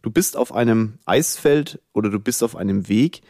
Du 0.00 0.12
bist 0.12 0.36
auf 0.36 0.54
einem 0.54 1.00
Eisfeld 1.06 1.80
oder 1.92 2.08
du 2.08 2.20
bist 2.20 2.44
auf 2.44 2.54
einem 2.54 2.88
Weg, 2.88 3.22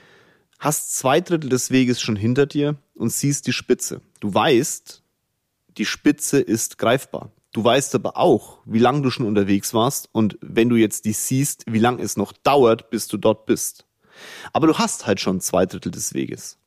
hast 0.58 0.94
zwei 0.94 1.22
Drittel 1.22 1.48
des 1.48 1.70
Weges 1.70 2.02
schon 2.02 2.14
hinter 2.14 2.44
dir 2.44 2.76
und 2.94 3.10
siehst 3.10 3.46
die 3.46 3.54
Spitze. 3.54 4.02
Du 4.20 4.34
weißt, 4.34 5.02
die 5.78 5.86
Spitze 5.86 6.40
ist 6.40 6.76
greifbar. 6.76 7.32
Du 7.54 7.64
weißt 7.64 7.94
aber 7.94 8.18
auch, 8.18 8.58
wie 8.66 8.80
lang 8.80 9.02
du 9.02 9.10
schon 9.10 9.24
unterwegs 9.24 9.72
warst 9.72 10.10
und 10.12 10.36
wenn 10.42 10.68
du 10.68 10.76
jetzt 10.76 11.06
die 11.06 11.14
siehst, 11.14 11.64
wie 11.66 11.78
lang 11.78 11.98
es 11.98 12.18
noch 12.18 12.34
dauert, 12.34 12.90
bis 12.90 13.08
du 13.08 13.16
dort 13.16 13.46
bist. 13.46 13.86
Aber 14.52 14.66
du 14.66 14.76
hast 14.76 15.06
halt 15.06 15.20
schon 15.20 15.40
zwei 15.40 15.64
Drittel 15.64 15.90
des 15.90 16.12
Weges. 16.12 16.58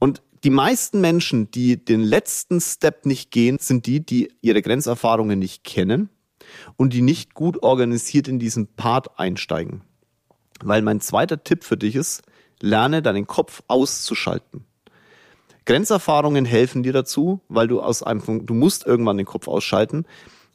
Und 0.00 0.22
die 0.42 0.50
meisten 0.50 1.00
Menschen, 1.00 1.52
die 1.52 1.76
den 1.84 2.02
letzten 2.02 2.60
Step 2.60 3.06
nicht 3.06 3.30
gehen, 3.30 3.58
sind 3.60 3.86
die, 3.86 4.04
die 4.04 4.32
ihre 4.40 4.60
Grenzerfahrungen 4.60 5.38
nicht 5.38 5.62
kennen 5.62 6.08
und 6.76 6.92
die 6.92 7.02
nicht 7.02 7.34
gut 7.34 7.62
organisiert 7.62 8.28
in 8.28 8.38
diesen 8.38 8.66
Part 8.66 9.18
einsteigen. 9.18 9.82
Weil 10.62 10.82
mein 10.82 11.00
zweiter 11.00 11.42
Tipp 11.42 11.64
für 11.64 11.76
dich 11.76 11.96
ist, 11.96 12.22
lerne 12.60 13.02
deinen 13.02 13.26
Kopf 13.26 13.62
auszuschalten. 13.68 14.64
Grenzerfahrungen 15.64 16.44
helfen 16.44 16.82
dir 16.82 16.92
dazu, 16.92 17.40
weil 17.48 17.68
du 17.68 17.80
aus 17.80 18.02
einem, 18.02 18.46
du 18.46 18.54
musst 18.54 18.86
irgendwann 18.86 19.16
den 19.16 19.26
Kopf 19.26 19.48
ausschalten, 19.48 20.06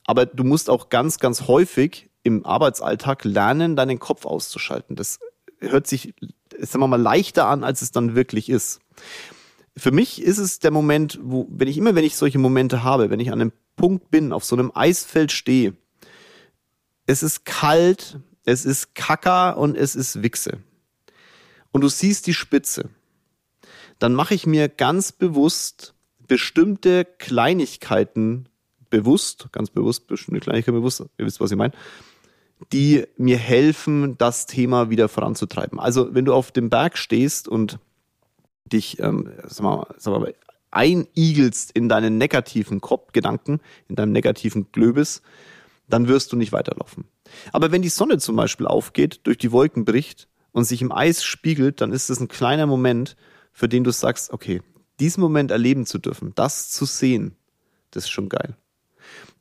aber 0.06 0.26
du 0.26 0.44
musst 0.44 0.70
auch 0.70 0.90
ganz, 0.90 1.20
ganz 1.20 1.48
häufig 1.48 2.10
im 2.24 2.46
Arbeitsalltag 2.46 3.24
lernen, 3.24 3.76
deinen 3.76 4.00
Kopf 4.00 4.26
auszuschalten. 4.26 4.96
Das 4.96 5.20
hört 5.60 5.88
sich, 5.88 6.14
sagen 6.60 6.82
wir 6.82 6.88
mal, 6.88 7.02
leichter 7.02 7.48
an, 7.48 7.64
als 7.64 7.82
es 7.82 7.92
dann 7.92 8.16
wirklich 8.16 8.50
ist. 8.50 8.80
Für 9.78 9.92
mich 9.92 10.22
ist 10.22 10.40
es 10.40 10.60
der 10.60 10.72
Moment, 10.72 11.20
wo, 11.22 11.48
wenn 11.50 11.68
ich 11.68 11.78
immer, 11.78 11.96
wenn 11.96 12.04
ich 12.04 12.16
solche 12.16 12.40
Momente 12.40 12.84
habe, 12.84 13.10
wenn 13.10 13.20
ich 13.20 13.32
an 13.32 13.42
einem 13.42 13.54
Punkt 13.76 14.10
bin, 14.10 14.34
auf 14.34 14.44
so 14.44 14.56
einem 14.56 14.72
Eisfeld 14.74 15.32
stehe 15.32 15.76
es 17.07 17.23
ist 17.23 17.45
kalt, 17.45 18.19
es 18.45 18.66
ist 18.66 18.94
Kacker 18.94 19.57
und 19.57 19.76
es 19.76 19.95
ist 19.95 20.21
Wichse. 20.21 20.59
Und 21.71 21.81
du 21.81 21.90
siehst 21.90 22.28
die 22.28 22.33
Spitze. 22.33 22.90
Dann 23.99 24.14
mache 24.14 24.35
ich 24.35 24.45
mir 24.45 24.69
ganz 24.69 25.11
bewusst 25.11 25.95
bestimmte 26.28 27.06
Kleinigkeiten 27.06 28.49
bewusst, 28.90 29.49
ganz 29.52 29.69
bewusst, 29.69 30.07
bestimmte 30.07 30.42
Kleinigkeiten 30.42 30.78
bewusst, 30.78 31.02
ihr 31.18 31.26
wisst, 31.26 31.40
was 31.40 31.52
ich 31.52 31.57
meine, 31.57 31.73
die 32.73 33.06
mir 33.18 33.37
helfen, 33.37 34.18
das 34.18 34.45
Thema 34.45 34.90
wieder 34.90 35.07
voranzutreiben. 35.09 35.80
Also 35.80 36.14
wenn 36.14 36.26
du 36.26 36.33
auf 36.33 36.52
dem 36.52 36.69
Berg 36.69 36.97
stehst 36.97 37.47
und 37.47 37.80
dich 38.66 38.99
ähm, 38.99 39.31
sag 39.44 39.64
mal, 39.64 39.87
sag 39.97 40.19
mal, 40.19 40.33
einigelst 40.71 41.71
in 41.71 41.87
deinen 41.87 42.18
negativen 42.18 42.81
Kopfgedanken, 42.81 43.61
in 43.87 43.95
deinem 43.95 44.11
negativen 44.11 44.71
Glöbis, 44.71 45.21
dann 45.88 46.08
wirst 46.08 46.32
du 46.32 46.36
nicht 46.36 46.52
weiterlaufen. 46.52 47.06
Aber 47.52 47.72
wenn 47.72 47.82
die 47.82 47.90
Sonne 47.90 48.18
zum 48.18 48.36
Beispiel 48.36 48.68
aufgeht, 48.68 49.22
durch 49.24 49.38
die 49.38 49.52
Wolken 49.52 49.86
bricht 49.86 50.28
und 50.52 50.66
sich 50.66 50.82
im 50.82 50.92
Eis 50.92 51.24
spiegelt, 51.24 51.82
dann 51.82 51.92
ist 51.92 52.10
es 52.10 52.20
ein 52.20 52.28
kleiner 52.28 52.66
Moment, 52.66 53.16
für 53.52 53.70
den 53.70 53.84
du 53.84 53.92
sagst, 53.92 54.32
okay, 54.32 54.62
diesen 55.00 55.22
Moment 55.22 55.52
erleben 55.52 55.86
zu 55.86 56.00
dürfen, 56.00 56.34
das 56.36 56.70
zu 56.70 56.86
sehen, 56.86 57.36
das 57.92 58.06
ist 58.06 58.10
schon 58.10 58.30
geil. 58.30 58.58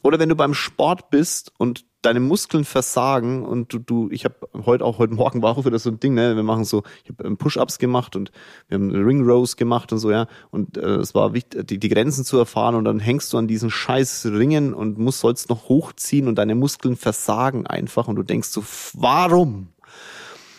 Oder 0.03 0.19
wenn 0.19 0.29
du 0.29 0.37
beim 0.37 0.55
Sport 0.55 1.11
bist 1.11 1.53
und 1.59 1.85
deine 2.06 2.20
Muskeln 2.20 2.64
versagen 2.64 3.44
und 3.44 3.72
du, 3.72 3.78
du 3.80 4.08
ich 4.12 4.25
habe 4.25 4.48
heute 4.64 4.84
auch 4.84 4.98
heute 4.98 5.12
Morgen 5.12 5.42
war 5.42 5.58
auch 5.58 5.64
wieder 5.64 5.78
so 5.78 5.90
ein 5.90 5.98
Ding, 5.98 6.14
ne? 6.14 6.36
Wir 6.36 6.44
machen 6.44 6.64
so, 6.64 6.84
ich 7.02 7.10
habe 7.10 7.25
ähm, 7.25 7.36
Push-ups 7.36 7.78
gemacht 7.78 8.14
und 8.14 8.30
wir 8.68 8.76
haben 8.76 8.90
Ring 8.92 9.28
Rows 9.28 9.56
gemacht 9.56 9.92
und 9.92 9.98
so, 9.98 10.12
ja. 10.12 10.28
Und 10.50 10.76
äh, 10.76 10.96
es 10.96 11.14
war 11.16 11.34
wichtig, 11.34 11.66
die, 11.66 11.78
die 11.78 11.88
Grenzen 11.88 12.25
zu 12.25 12.38
erfahren 12.38 12.76
und 12.76 12.84
dann 12.84 13.00
hängst 13.00 13.32
du 13.32 13.38
an 13.38 13.48
diesen 13.48 13.70
scheiß 13.70 14.26
Ringen 14.26 14.72
und 14.72 14.98
musst 14.98 15.20
sollst 15.20 15.48
noch 15.50 15.68
hochziehen 15.68 16.28
und 16.28 16.36
deine 16.36 16.54
Muskeln 16.54 16.96
versagen 16.96 17.66
einfach 17.66 18.06
und 18.06 18.14
du 18.16 18.22
denkst 18.22 18.48
so, 18.48 18.62
warum? 18.94 19.68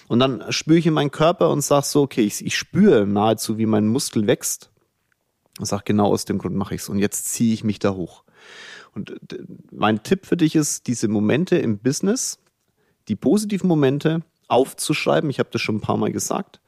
Und 0.09 0.19
dann 0.19 0.43
spüre 0.49 0.79
ich 0.79 0.87
in 0.87 0.93
meinen 0.93 1.11
Körper 1.11 1.49
und 1.49 1.61
sag 1.61 1.83
so, 1.85 2.01
okay, 2.01 2.21
ich, 2.21 2.45
ich 2.45 2.57
spüre 2.57 3.07
nahezu, 3.07 3.57
wie 3.57 3.65
mein 3.65 3.87
Muskel 3.87 4.27
wächst. 4.27 4.69
Und 5.59 5.65
sag, 5.65 5.85
genau 5.85 6.07
aus 6.07 6.25
dem 6.25 6.37
Grund 6.37 6.55
mache 6.55 6.75
ich's. 6.75 6.87
Und 6.87 6.99
jetzt 6.99 7.25
ziehe 7.25 7.53
ich 7.53 7.63
mich 7.63 7.79
da 7.79 7.93
hoch. 7.93 8.23
Und 8.93 9.11
äh, 9.33 9.43
mein 9.71 10.03
Tipp 10.03 10.25
für 10.25 10.37
dich 10.37 10.55
ist, 10.55 10.87
diese 10.87 11.07
Momente 11.07 11.57
im 11.57 11.79
Business, 11.79 12.39
die 13.07 13.15
positiven 13.15 13.67
Momente 13.67 14.21
aufzuschreiben. 14.47 15.29
Ich 15.29 15.39
habe 15.39 15.49
das 15.51 15.61
schon 15.61 15.77
ein 15.77 15.81
paar 15.81 15.97
Mal 15.97 16.11
gesagt, 16.11 16.61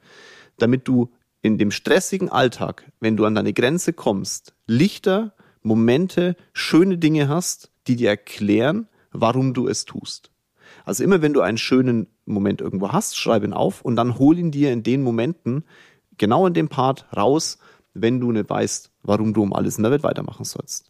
damit 0.58 0.86
du 0.88 1.10
in 1.42 1.58
dem 1.58 1.70
stressigen 1.70 2.28
Alltag, 2.28 2.90
wenn 3.00 3.16
du 3.16 3.24
an 3.24 3.34
deine 3.34 3.52
Grenze 3.52 3.92
kommst, 3.92 4.54
Lichter, 4.66 5.34
Momente, 5.62 6.36
schöne 6.52 6.98
Dinge 6.98 7.28
hast, 7.28 7.70
die 7.86 7.96
dir 7.96 8.10
erklären, 8.10 8.88
warum 9.12 9.54
du 9.54 9.68
es 9.68 9.84
tust. 9.84 10.30
Also 10.84 11.02
immer 11.02 11.22
wenn 11.22 11.32
du 11.32 11.40
einen 11.40 11.58
schönen 11.58 12.06
Moment 12.26 12.60
irgendwo 12.60 12.92
hast, 12.92 13.16
schreib 13.16 13.42
ihn 13.44 13.52
auf 13.52 13.82
und 13.82 13.96
dann 13.96 14.18
hol 14.18 14.38
ihn 14.38 14.50
dir 14.50 14.72
in 14.72 14.82
den 14.82 15.02
Momenten, 15.02 15.64
genau 16.18 16.46
in 16.46 16.54
dem 16.54 16.68
Part 16.68 17.06
raus, 17.16 17.58
wenn 17.94 18.20
du 18.20 18.32
nicht 18.32 18.48
weißt, 18.48 18.90
warum 19.02 19.34
du 19.34 19.42
um 19.42 19.52
alles 19.52 19.76
in 19.76 19.82
der 19.82 19.92
Welt 19.92 20.02
weitermachen 20.02 20.44
sollst. 20.44 20.89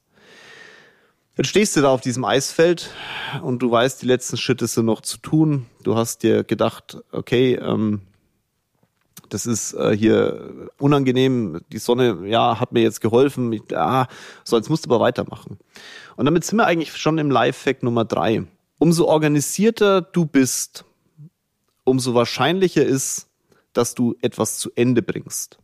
Jetzt 1.41 1.49
stehst 1.49 1.75
du 1.75 1.81
da 1.81 1.89
auf 1.89 2.03
diesem 2.03 2.27
Eisfeld 2.27 2.91
und 3.43 3.61
du 3.61 3.71
weißt, 3.71 4.03
die 4.03 4.07
letzten 4.07 4.37
Schritte 4.37 4.67
sind 4.67 4.85
noch 4.85 5.01
zu 5.01 5.17
tun. 5.17 5.65
Du 5.83 5.97
hast 5.97 6.23
dir 6.23 6.45
gedacht, 6.45 6.99
okay, 7.13 7.55
ähm, 7.55 8.03
das 9.31 9.47
ist 9.47 9.73
äh, 9.73 9.97
hier 9.97 10.69
unangenehm, 10.79 11.63
die 11.73 11.79
Sonne, 11.79 12.29
ja, 12.29 12.61
hat 12.61 12.73
mir 12.73 12.83
jetzt 12.83 13.01
geholfen, 13.01 13.51
ich, 13.55 13.63
ah, 13.75 14.07
so, 14.45 14.59
jetzt 14.59 14.69
musst 14.69 14.85
du 14.85 14.91
aber 14.91 15.03
weitermachen. 15.03 15.57
Und 16.17 16.27
damit 16.27 16.45
sind 16.45 16.59
wir 16.59 16.67
eigentlich 16.67 16.95
schon 16.95 17.17
im 17.17 17.31
Lifehack 17.31 17.83
Nummer 17.83 18.05
drei. 18.05 18.45
Umso 18.77 19.07
organisierter 19.07 20.03
du 20.03 20.27
bist, 20.27 20.85
umso 21.85 22.13
wahrscheinlicher 22.13 22.85
ist, 22.85 23.29
dass 23.73 23.95
du 23.95 24.15
etwas 24.21 24.59
zu 24.59 24.73
Ende 24.75 25.01
bringst. 25.01 25.59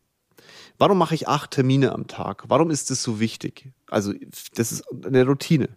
Warum 0.78 0.98
mache 0.98 1.14
ich 1.14 1.28
acht 1.28 1.52
Termine 1.52 1.92
am 1.92 2.06
Tag? 2.06 2.44
Warum 2.48 2.70
ist 2.70 2.90
das 2.90 3.02
so 3.02 3.18
wichtig? 3.20 3.72
Also, 3.88 4.12
das 4.54 4.72
ist 4.72 4.84
eine 5.04 5.24
Routine. 5.24 5.68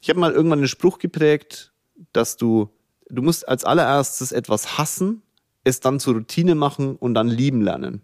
Ich 0.00 0.08
habe 0.10 0.20
mal 0.20 0.32
irgendwann 0.32 0.58
einen 0.58 0.68
Spruch 0.68 0.98
geprägt, 0.98 1.72
dass 2.12 2.36
du, 2.36 2.70
du 3.08 3.22
musst 3.22 3.48
als 3.48 3.64
allererstes 3.64 4.32
etwas 4.32 4.78
hassen, 4.78 5.22
es 5.62 5.80
dann 5.80 6.00
zur 6.00 6.14
Routine 6.14 6.54
machen 6.54 6.96
und 6.96 7.14
dann 7.14 7.28
lieben 7.28 7.62
lernen. 7.62 8.02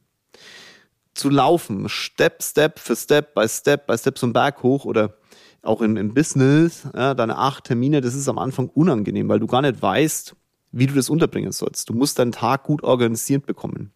Zu 1.14 1.28
laufen, 1.28 1.88
Step, 1.88 2.42
Step 2.42 2.78
für 2.78 2.97
Step, 2.97 3.35
by 3.35 3.49
Step, 3.49 3.87
by 3.87 3.99
Step 3.99 4.18
so 4.18 4.26
einen 4.26 4.32
Berg 4.32 4.62
hoch 4.62 4.85
oder 4.85 5.16
auch 5.62 5.82
im, 5.82 5.97
im 5.97 6.14
Business, 6.14 6.85
ja, 6.94 7.14
deine 7.14 7.37
acht 7.37 7.64
Termine, 7.64 8.00
das 8.00 8.14
ist 8.14 8.28
am 8.28 8.38
Anfang 8.38 8.68
unangenehm, 8.68 9.28
weil 9.28 9.40
du 9.40 9.47
gar 9.47 9.61
nicht 9.61 9.82
weißt, 9.82 10.35
wie 10.73 10.87
du 10.87 10.94
das 10.94 11.11
unterbringen 11.11 11.52
sollst. 11.52 11.90
Du 11.90 11.94
musst 11.94 12.18
deinen 12.18 12.32
Tag 12.32 12.62
gut 12.62 12.82
organisiert 12.82 13.44
bekommen. 13.44 13.92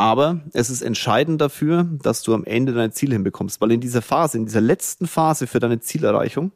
Aber 0.00 0.40
es 0.54 0.70
ist 0.70 0.80
entscheidend 0.80 1.42
dafür, 1.42 1.86
dass 2.02 2.22
du 2.22 2.32
am 2.32 2.44
Ende 2.44 2.72
deine 2.72 2.90
Ziele 2.90 3.16
hinbekommst, 3.16 3.60
weil 3.60 3.70
in 3.70 3.82
dieser 3.82 4.00
Phase, 4.00 4.38
in 4.38 4.46
dieser 4.46 4.62
letzten 4.62 5.06
Phase 5.06 5.46
für 5.46 5.60
deine 5.60 5.80
Zielerreichung, 5.80 6.52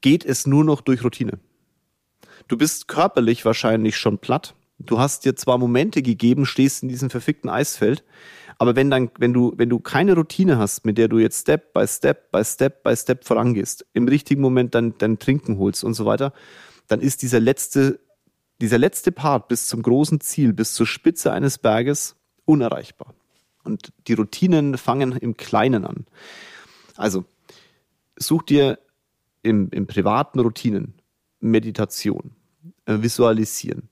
geht 0.00 0.24
es 0.24 0.44
nur 0.44 0.64
noch 0.64 0.80
durch 0.80 1.04
Routine. 1.04 1.38
Du 2.48 2.58
bist 2.58 2.88
körperlich 2.88 3.44
wahrscheinlich 3.44 3.96
schon 3.96 4.18
platt. 4.18 4.56
Du 4.80 4.98
hast 4.98 5.24
dir 5.24 5.36
zwar 5.36 5.56
Momente 5.56 6.02
gegeben, 6.02 6.46
stehst 6.46 6.82
in 6.82 6.88
diesem 6.88 7.10
verfickten 7.10 7.48
Eisfeld, 7.48 8.02
aber 8.58 8.74
wenn 8.74 8.90
dann, 8.90 9.12
wenn 9.20 9.32
du, 9.32 9.52
wenn 9.56 9.70
du 9.70 9.78
keine 9.78 10.16
Routine 10.16 10.58
hast, 10.58 10.84
mit 10.84 10.98
der 10.98 11.06
du 11.06 11.20
jetzt 11.20 11.42
Step 11.42 11.72
by 11.72 11.86
Step 11.86 12.32
by 12.32 12.44
Step 12.44 12.82
by 12.82 12.96
Step 12.96 13.24
vorangehst, 13.24 13.86
im 13.92 14.08
richtigen 14.08 14.40
Moment 14.40 14.74
dann 14.74 14.94
dein 14.98 15.20
Trinken 15.20 15.58
holst 15.58 15.84
und 15.84 15.94
so 15.94 16.06
weiter, 16.06 16.32
dann 16.88 17.00
ist 17.00 17.22
dieser 17.22 17.38
letzte 17.38 18.00
dieser 18.60 18.78
letzte 18.78 19.12
Part 19.12 19.48
bis 19.48 19.68
zum 19.68 19.82
großen 19.82 20.20
Ziel, 20.20 20.52
bis 20.52 20.74
zur 20.74 20.86
Spitze 20.86 21.32
eines 21.32 21.58
Berges 21.58 22.16
unerreichbar. 22.44 23.14
Und 23.64 23.92
die 24.06 24.14
Routinen 24.14 24.76
fangen 24.76 25.12
im 25.12 25.36
Kleinen 25.36 25.84
an. 25.84 26.06
Also, 26.96 27.24
such 28.16 28.42
dir 28.42 28.78
im, 29.42 29.70
im 29.70 29.86
privaten 29.86 30.40
Routinen 30.40 30.94
Meditation, 31.40 32.32
äh, 32.84 32.98
Visualisieren. 33.00 33.88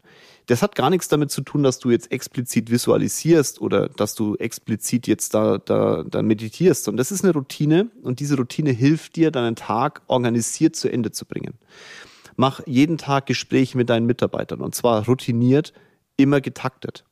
Das 0.47 0.63
hat 0.63 0.75
gar 0.75 0.89
nichts 0.89 1.09
damit 1.09 1.31
zu 1.31 1.43
tun, 1.43 1.63
dass 1.63 1.79
du 1.79 1.91
jetzt 1.91 2.11
explizit 2.11 2.71
visualisierst 2.71 3.61
oder 3.61 3.89
dass 3.89 4.15
du 4.15 4.35
explizit 4.37 5.07
jetzt 5.07 5.35
da, 5.35 5.59
da, 5.59 6.05
da 6.05 6.23
meditierst, 6.23 6.85
sondern 6.85 6.99
das 6.99 7.13
ist 7.13 7.23
eine 7.23 7.35
Routine 7.35 7.91
und 8.03 8.21
diese 8.21 8.37
Routine 8.37 8.71
hilft 8.71 9.17
dir, 9.17 9.31
deinen 9.31 9.57
Tag 9.57 10.01
organisiert 10.07 10.75
zu 10.75 10.91
Ende 10.91 11.13
zu 11.13 11.27
bringen 11.27 11.59
mach 12.39 12.61
jeden 12.67 12.99
Tag 12.99 13.27
Gespräche 13.27 13.77
mit 13.77 13.91
deinen 13.91 14.07
Mitarbeitern 14.07 14.61
und 14.61 14.75
zwar 14.75 15.05
routiniert, 15.05 15.73
immer 16.17 16.41
getaktet. 16.41 17.05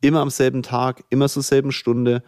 Immer 0.00 0.20
am 0.20 0.30
selben 0.30 0.62
Tag, 0.62 1.04
immer 1.08 1.28
zur 1.28 1.42
selben 1.42 1.72
Stunde. 1.72 2.22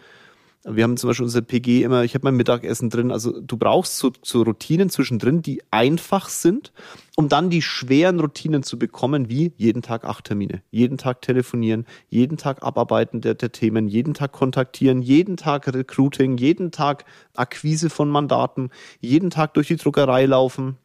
Wir 0.65 0.85
haben 0.85 0.97
zum 0.97 1.09
Beispiel 1.09 1.25
unser 1.25 1.43
PG 1.43 1.83
immer, 1.83 2.05
ich 2.05 2.15
habe 2.15 2.25
mein 2.27 2.37
Mittagessen 2.37 2.91
drin. 2.91 3.11
Also 3.11 3.41
du 3.41 3.57
brauchst 3.57 3.99
so, 3.99 4.13
so 4.23 4.43
Routinen 4.43 4.89
zwischendrin, 4.89 5.43
die 5.43 5.63
einfach 5.73 6.29
sind, 6.29 6.73
um 7.17 7.29
dann 7.29 7.51
die 7.51 7.63
schweren 7.63 8.21
Routinen 8.21 8.63
zu 8.63 8.79
bekommen, 8.79 9.29
wie 9.29 9.53
jeden 9.57 9.83
Tag 9.83 10.05
acht 10.05 10.25
Termine, 10.25 10.63
jeden 10.71 10.97
Tag 10.97 11.23
telefonieren, 11.23 11.87
jeden 12.09 12.39
Tag 12.39 12.63
abarbeiten 12.63 13.21
der, 13.21 13.35
der 13.35 13.51
Themen, 13.51 13.89
jeden 13.89 14.15
Tag 14.15 14.31
kontaktieren, 14.31 15.03
jeden 15.03 15.37
Tag 15.37 15.67
Recruiting, 15.67 16.37
jeden 16.39 16.71
Tag 16.71 17.05
Akquise 17.35 17.91
von 17.91 18.09
Mandaten, 18.09 18.71
jeden 19.01 19.31
Tag 19.31 19.55
durch 19.55 19.67
die 19.67 19.77
Druckerei 19.77 20.27
laufen, 20.27 20.79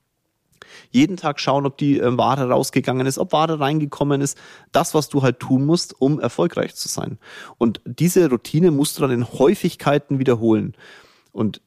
jeden 0.91 1.17
Tag 1.17 1.39
schauen, 1.39 1.65
ob 1.65 1.77
die 1.77 1.99
äh, 1.99 2.17
Ware 2.17 2.49
rausgegangen 2.49 3.07
ist, 3.07 3.17
ob 3.17 3.31
Ware 3.31 3.59
reingekommen 3.59 4.21
ist. 4.21 4.37
Das, 4.71 4.93
was 4.93 5.09
du 5.09 5.21
halt 5.21 5.39
tun 5.39 5.65
musst, 5.65 5.99
um 5.99 6.19
erfolgreich 6.19 6.75
zu 6.75 6.87
sein. 6.87 7.17
Und 7.57 7.81
diese 7.85 8.29
Routine 8.29 8.71
musst 8.71 8.97
du 8.97 9.01
dann 9.01 9.11
in 9.11 9.27
Häufigkeiten 9.27 10.19
wiederholen. 10.19 10.75
Und 11.31 11.61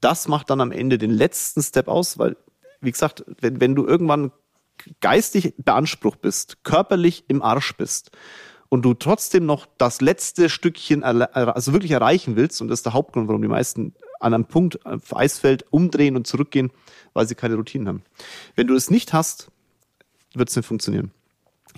das 0.00 0.28
macht 0.28 0.50
dann 0.50 0.60
am 0.60 0.72
Ende 0.72 0.98
den 0.98 1.10
letzten 1.10 1.62
Step 1.62 1.88
aus, 1.88 2.18
weil, 2.18 2.36
wie 2.80 2.90
gesagt, 2.90 3.24
wenn, 3.40 3.60
wenn 3.60 3.74
du 3.74 3.86
irgendwann 3.86 4.32
geistig 5.00 5.54
beansprucht 5.58 6.20
bist, 6.20 6.64
körperlich 6.64 7.24
im 7.28 7.42
Arsch 7.42 7.76
bist 7.76 8.10
und 8.68 8.82
du 8.82 8.94
trotzdem 8.94 9.46
noch 9.46 9.66
das 9.78 10.00
letzte 10.00 10.48
Stückchen 10.48 11.04
also 11.04 11.72
wirklich 11.72 11.92
erreichen 11.92 12.36
willst, 12.36 12.60
und 12.60 12.68
das 12.68 12.80
ist 12.80 12.86
der 12.86 12.94
Hauptgrund, 12.94 13.28
warum 13.28 13.42
die 13.42 13.48
meisten 13.48 13.94
an 14.22 14.34
einem 14.34 14.44
Punkt 14.44 14.84
auf 14.86 15.16
Eisfeld 15.16 15.64
umdrehen 15.70 16.16
und 16.16 16.26
zurückgehen, 16.26 16.70
weil 17.12 17.26
sie 17.26 17.34
keine 17.34 17.56
Routinen 17.56 17.88
haben. 17.88 18.02
Wenn 18.54 18.66
du 18.66 18.74
es 18.74 18.90
nicht 18.90 19.12
hast, 19.12 19.50
wird 20.34 20.48
es 20.48 20.56
nicht 20.56 20.66
funktionieren. 20.66 21.10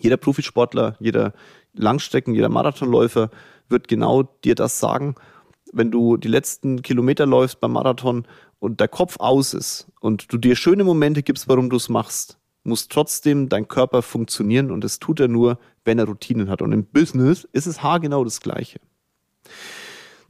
Jeder 0.00 0.16
Profisportler, 0.16 0.96
jeder 1.00 1.32
Langstrecken, 1.72 2.34
jeder 2.34 2.48
Marathonläufer 2.48 3.30
wird 3.68 3.88
genau 3.88 4.24
dir 4.44 4.54
das 4.54 4.78
sagen. 4.78 5.14
Wenn 5.72 5.90
du 5.90 6.16
die 6.16 6.28
letzten 6.28 6.82
Kilometer 6.82 7.26
läufst 7.26 7.60
beim 7.60 7.72
Marathon 7.72 8.26
und 8.58 8.80
der 8.80 8.88
Kopf 8.88 9.18
aus 9.18 9.54
ist 9.54 9.88
und 10.00 10.32
du 10.32 10.38
dir 10.38 10.56
schöne 10.56 10.84
Momente 10.84 11.22
gibst, 11.22 11.48
warum 11.48 11.70
du 11.70 11.76
es 11.76 11.88
machst, 11.88 12.38
muss 12.62 12.88
trotzdem 12.88 13.48
dein 13.48 13.68
Körper 13.68 14.02
funktionieren 14.02 14.70
und 14.70 14.84
das 14.84 14.98
tut 14.98 15.20
er 15.20 15.28
nur, 15.28 15.58
wenn 15.84 15.98
er 15.98 16.06
Routinen 16.06 16.48
hat. 16.48 16.62
Und 16.62 16.72
im 16.72 16.84
Business 16.84 17.44
ist 17.52 17.66
es 17.66 17.82
haargenau 17.82 18.24
das 18.24 18.40
Gleiche. 18.40 18.80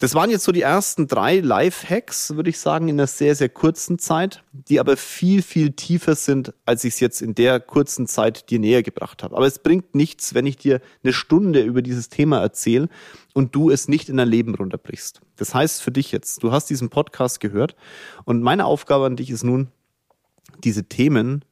Das 0.01 0.15
waren 0.15 0.31
jetzt 0.31 0.45
so 0.45 0.53
die 0.53 0.63
ersten 0.63 1.07
drei 1.07 1.39
Live-Hacks, 1.39 2.35
würde 2.35 2.51
ich 2.51 2.59
sagen, 2.59 2.89
in 2.89 2.97
einer 2.97 3.07
sehr, 3.07 3.35
sehr 3.35 3.49
kurzen 3.49 3.99
Zeit, 3.99 4.43
die 4.53 4.81
aber 4.81 4.97
viel, 4.97 5.41
viel 5.41 5.73
tiefer 5.73 6.17
sind, 6.17 6.53
als 6.67 6.85
ich 6.85 6.95
es 6.95 7.01
jetzt 7.01 7.23
in 7.23 7.35
der 7.35 7.61
kurzen 7.61 8.07
Zeit 8.07 8.51
dir 8.51 8.59
näher 8.59 8.83
gebracht 8.83 9.23
habe. 9.23 9.37
Aber 9.37 9.47
es 9.47 9.61
bringt 9.61 9.95
nichts, 9.95 10.35
wenn 10.35 10.47
ich 10.47 10.57
dir 10.57 10.81
eine 11.03 11.13
Stunde 11.13 11.63
über 11.63 11.81
dieses 11.81 12.09
Thema 12.09 12.41
erzähle 12.41 12.89
und 13.35 13.55
du 13.55 13.71
es 13.71 13.89
nicht 13.89 14.09
in 14.09 14.17
dein 14.17 14.29
Leben 14.29 14.55
runterbrichst. 14.55 15.21
Das 15.37 15.55
heißt 15.55 15.81
für 15.83 15.93
dich 15.93 16.13
jetzt, 16.13 16.43
du 16.43 16.51
hast 16.51 16.71
diesen 16.71 16.91
Podcast 16.91 17.41
gehört 17.41 17.77
und 18.25 18.43
meine 18.43 18.67
Aufgabe 18.67 19.07
an 19.07 19.17
dich 19.17 19.31
ist 19.31 19.45
nun, 19.45 19.69
diese 20.63 20.85
Themen 20.85 21.45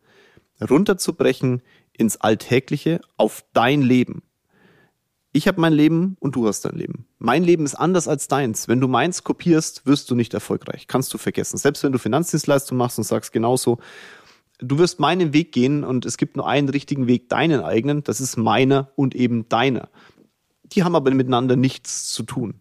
runterzubrechen 0.60 1.62
ins 1.92 2.20
Alltägliche 2.20 3.00
auf 3.16 3.44
dein 3.52 3.82
Leben. 3.82 4.22
Ich 5.34 5.48
habe 5.48 5.60
mein 5.60 5.72
Leben 5.72 6.16
und 6.20 6.36
du 6.36 6.46
hast 6.46 6.66
dein 6.66 6.76
Leben. 6.76 7.06
Mein 7.18 7.42
Leben 7.42 7.64
ist 7.64 7.74
anders 7.74 8.06
als 8.06 8.28
deins. 8.28 8.68
Wenn 8.68 8.80
du 8.80 8.88
meins 8.88 9.24
kopierst, 9.24 9.86
wirst 9.86 10.10
du 10.10 10.14
nicht 10.14 10.34
erfolgreich. 10.34 10.86
Kannst 10.86 11.12
du 11.14 11.18
vergessen. 11.18 11.56
Selbst 11.56 11.82
wenn 11.82 11.92
du 11.92 11.98
Finanzdienstleistung 11.98 12.76
machst 12.76 12.98
und 12.98 13.04
sagst 13.04 13.32
genauso, 13.32 13.78
du 14.58 14.78
wirst 14.78 15.00
meinen 15.00 15.32
Weg 15.32 15.52
gehen 15.52 15.84
und 15.84 16.04
es 16.04 16.18
gibt 16.18 16.36
nur 16.36 16.46
einen 16.46 16.68
richtigen 16.68 17.06
Weg, 17.06 17.30
deinen 17.30 17.62
eigenen. 17.62 18.04
Das 18.04 18.20
ist 18.20 18.36
meiner 18.36 18.90
und 18.94 19.14
eben 19.14 19.48
deiner. 19.48 19.88
Die 20.64 20.84
haben 20.84 20.94
aber 20.94 21.10
miteinander 21.12 21.56
nichts 21.56 22.12
zu 22.12 22.24
tun. 22.24 22.60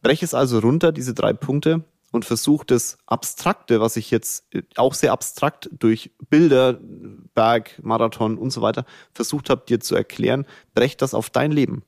Breche 0.00 0.24
es 0.24 0.34
also 0.34 0.60
runter, 0.60 0.92
diese 0.92 1.14
drei 1.14 1.32
Punkte, 1.32 1.84
und 2.10 2.24
versuche 2.24 2.66
das 2.66 2.98
Abstrakte, 3.06 3.80
was 3.80 3.96
ich 3.96 4.10
jetzt 4.10 4.46
äh, 4.54 4.62
auch 4.76 4.94
sehr 4.94 5.12
abstrakt 5.12 5.68
durch 5.72 6.10
Bilder, 6.30 6.78
Berg, 7.34 7.80
Marathon 7.82 8.38
und 8.38 8.50
so 8.50 8.62
weiter 8.62 8.84
versucht 9.12 9.50
habe, 9.50 9.64
dir 9.66 9.80
zu 9.80 9.94
erklären, 9.94 10.46
brech 10.74 10.96
das 10.96 11.14
auf 11.14 11.30
dein 11.30 11.52
Leben. 11.52 11.82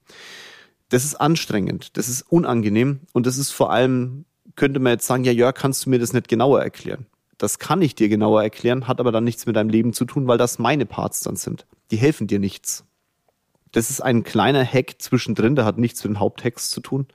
Das 0.90 1.04
ist 1.04 1.14
anstrengend, 1.14 1.96
das 1.96 2.08
ist 2.08 2.22
unangenehm 2.22 3.00
und 3.12 3.26
das 3.26 3.38
ist 3.38 3.50
vor 3.50 3.72
allem, 3.72 4.24
könnte 4.56 4.80
man 4.80 4.92
jetzt 4.92 5.06
sagen, 5.06 5.24
ja, 5.24 5.32
Jörg, 5.32 5.54
kannst 5.54 5.86
du 5.86 5.90
mir 5.90 5.98
das 5.98 6.12
nicht 6.12 6.28
genauer 6.28 6.60
erklären? 6.60 7.06
Das 7.38 7.58
kann 7.58 7.80
ich 7.80 7.94
dir 7.94 8.08
genauer 8.08 8.42
erklären, 8.42 8.86
hat 8.86 9.00
aber 9.00 9.12
dann 9.12 9.24
nichts 9.24 9.46
mit 9.46 9.56
deinem 9.56 9.70
Leben 9.70 9.92
zu 9.94 10.04
tun, 10.04 10.26
weil 10.26 10.36
das 10.36 10.58
meine 10.58 10.84
Parts 10.84 11.20
dann 11.20 11.36
sind. 11.36 11.66
Die 11.90 11.96
helfen 11.96 12.26
dir 12.26 12.38
nichts. 12.38 12.84
Das 13.72 13.88
ist 13.88 14.02
ein 14.02 14.24
kleiner 14.24 14.64
Hack 14.64 14.96
zwischendrin, 14.98 15.54
der 15.54 15.64
hat 15.64 15.78
nichts 15.78 16.04
mit 16.04 16.14
den 16.14 16.20
Haupthacks 16.20 16.70
zu 16.70 16.80
tun. 16.80 17.06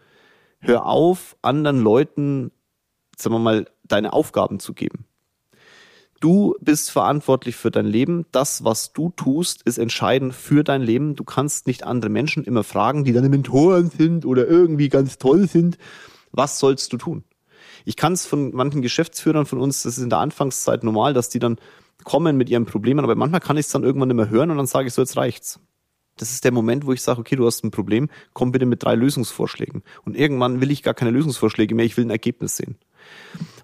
Hör 0.60 0.86
auf, 0.88 1.36
anderen 1.42 1.80
Leuten 1.80 2.52
sagen 3.22 3.36
wir 3.36 3.40
mal, 3.40 3.66
deine 3.84 4.14
Aufgaben 4.14 4.60
zu 4.60 4.74
geben. 4.74 5.06
Du 6.22 6.56
bist 6.62 6.92
verantwortlich 6.92 7.56
für 7.56 7.72
dein 7.72 7.86
Leben. 7.86 8.26
Das, 8.32 8.64
was 8.64 8.94
du 8.94 9.12
tust, 9.12 9.62
ist 9.64 9.78
entscheidend 9.78 10.34
für 10.34 10.64
dein 10.64 10.82
Leben. 10.82 11.16
Du 11.16 11.24
kannst 11.24 11.68
nicht 11.68 11.84
andere 11.84 12.10
Menschen 12.10 12.44
immer 12.46 12.64
fragen, 12.64 13.04
die 13.04 13.14
deine 13.14 13.30
Mentoren 13.30 13.90
sind 13.90 14.26
oder 14.26 14.48
irgendwie 14.48 14.90
ganz 14.90 15.18
toll 15.18 15.48
sind. 15.48 15.78
Was 16.32 16.58
sollst 16.60 16.94
du 16.94 16.98
tun? 16.98 17.24
Ich 17.84 17.96
kann 17.96 18.14
es 18.14 18.26
von 18.26 18.56
manchen 18.56 18.82
Geschäftsführern 18.82 19.46
von 19.46 19.60
uns, 19.60 19.84
das 19.84 19.98
ist 19.98 20.04
in 20.04 20.10
der 20.10 20.20
Anfangszeit 20.20 20.84
normal, 20.84 21.14
dass 21.14 21.30
die 21.30 21.40
dann 21.40 21.58
kommen 22.04 22.38
mit 22.38 22.50
ihren 22.50 22.66
Problemen, 22.66 23.04
aber 23.04 23.16
manchmal 23.16 23.42
kann 23.42 23.58
ich 23.58 23.68
es 23.68 23.72
dann 23.72 23.84
irgendwann 23.84 24.10
nicht 24.10 24.18
mehr 24.18 24.30
hören 24.30 24.52
und 24.52 24.58
dann 24.58 24.66
sage 24.66 24.88
ich 24.88 24.94
so, 24.94 25.02
jetzt 25.02 25.18
reicht's. 25.18 25.60
Das 26.18 26.32
ist 26.32 26.46
der 26.46 26.52
Moment, 26.52 26.86
wo 26.86 26.94
ich 26.94 27.02
sage, 27.02 27.20
okay, 27.20 27.36
du 27.36 27.46
hast 27.46 27.64
ein 27.64 27.72
Problem, 27.72 28.10
komm 28.34 28.52
bitte 28.52 28.66
mit 28.66 28.84
drei 28.84 28.96
Lösungsvorschlägen. 28.96 29.84
Und 30.06 30.16
irgendwann 30.16 30.62
will 30.62 30.72
ich 30.72 30.82
gar 30.82 30.94
keine 30.94 31.12
Lösungsvorschläge 31.12 31.76
mehr, 31.76 31.86
ich 31.86 31.98
will 31.98 32.06
ein 32.06 32.10
Ergebnis 32.10 32.56
sehen. 32.56 32.78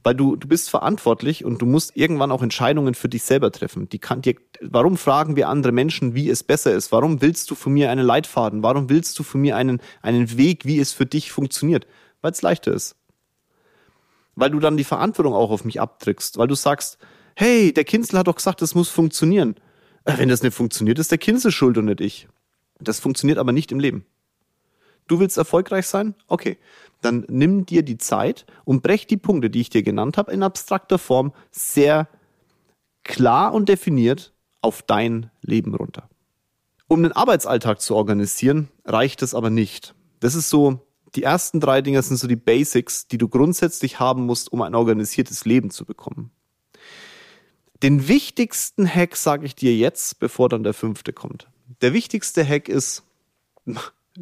Weil 0.03 0.15
du, 0.15 0.35
du 0.35 0.47
bist 0.47 0.69
verantwortlich 0.69 1.45
und 1.45 1.61
du 1.61 1.65
musst 1.65 1.95
irgendwann 1.95 2.31
auch 2.31 2.41
Entscheidungen 2.41 2.95
für 2.95 3.07
dich 3.07 3.23
selber 3.23 3.51
treffen. 3.51 3.87
Die 3.89 3.99
kann 3.99 4.21
dir, 4.21 4.35
warum 4.59 4.97
fragen 4.97 5.35
wir 5.35 5.47
andere 5.47 5.71
Menschen, 5.71 6.15
wie 6.15 6.29
es 6.29 6.43
besser 6.43 6.73
ist? 6.73 6.91
Warum 6.91 7.21
willst 7.21 7.51
du 7.51 7.55
von 7.55 7.71
mir 7.73 7.91
einen 7.91 8.05
Leitfaden? 8.05 8.63
Warum 8.63 8.89
willst 8.89 9.17
du 9.19 9.23
von 9.23 9.41
mir 9.41 9.55
einen, 9.55 9.79
einen 10.01 10.37
Weg, 10.37 10.65
wie 10.65 10.79
es 10.79 10.91
für 10.91 11.05
dich 11.05 11.31
funktioniert? 11.31 11.85
Weil 12.21 12.31
es 12.31 12.41
leichter 12.41 12.73
ist. 12.73 12.95
Weil 14.35 14.49
du 14.49 14.59
dann 14.59 14.77
die 14.77 14.83
Verantwortung 14.83 15.33
auch 15.33 15.51
auf 15.51 15.65
mich 15.65 15.79
abtrickst, 15.79 16.37
weil 16.37 16.47
du 16.47 16.55
sagst, 16.55 16.97
hey, 17.35 17.71
der 17.71 17.83
Kinzel 17.83 18.17
hat 18.17 18.27
doch 18.27 18.35
gesagt, 18.35 18.61
das 18.61 18.73
muss 18.73 18.89
funktionieren. 18.89 19.55
Äh, 20.05 20.17
wenn 20.17 20.29
das 20.29 20.41
nicht 20.41 20.55
funktioniert, 20.55 20.99
ist 20.99 21.11
der 21.11 21.17
Kinzel 21.17 21.51
schuld 21.51 21.77
und 21.77 21.85
nicht 21.85 22.01
ich. 22.01 22.27
Das 22.79 22.99
funktioniert 22.99 23.37
aber 23.37 23.51
nicht 23.51 23.71
im 23.71 23.79
Leben. 23.79 24.05
Du 25.11 25.19
willst 25.19 25.37
erfolgreich 25.37 25.87
sein? 25.87 26.15
Okay. 26.27 26.57
Dann 27.01 27.25
nimm 27.27 27.65
dir 27.65 27.83
die 27.83 27.97
Zeit 27.97 28.45
und 28.63 28.81
brech 28.81 29.07
die 29.07 29.17
Punkte, 29.17 29.49
die 29.49 29.59
ich 29.59 29.69
dir 29.69 29.83
genannt 29.83 30.17
habe, 30.17 30.31
in 30.31 30.41
abstrakter 30.41 30.97
Form 30.97 31.33
sehr 31.51 32.07
klar 33.03 33.53
und 33.53 33.67
definiert 33.67 34.31
auf 34.61 34.83
dein 34.83 35.29
Leben 35.41 35.75
runter. 35.75 36.07
Um 36.87 37.03
den 37.03 37.11
Arbeitsalltag 37.11 37.81
zu 37.81 37.93
organisieren, 37.93 38.69
reicht 38.85 39.21
es 39.21 39.35
aber 39.35 39.49
nicht. 39.49 39.95
Das 40.21 40.33
ist 40.33 40.49
so, 40.49 40.79
die 41.15 41.23
ersten 41.23 41.59
drei 41.59 41.81
Dinge 41.81 42.01
sind 42.03 42.15
so 42.15 42.27
die 42.27 42.37
Basics, 42.37 43.09
die 43.09 43.17
du 43.17 43.27
grundsätzlich 43.27 43.99
haben 43.99 44.25
musst, 44.25 44.53
um 44.53 44.61
ein 44.61 44.75
organisiertes 44.75 45.43
Leben 45.43 45.71
zu 45.71 45.83
bekommen. 45.83 46.31
Den 47.83 48.07
wichtigsten 48.07 48.87
Hack 48.87 49.17
sage 49.17 49.45
ich 49.45 49.55
dir 49.55 49.75
jetzt, 49.75 50.19
bevor 50.19 50.47
dann 50.47 50.63
der 50.63 50.73
fünfte 50.73 51.11
kommt. 51.11 51.49
Der 51.81 51.91
wichtigste 51.91 52.47
Hack 52.47 52.69
ist, 52.69 53.03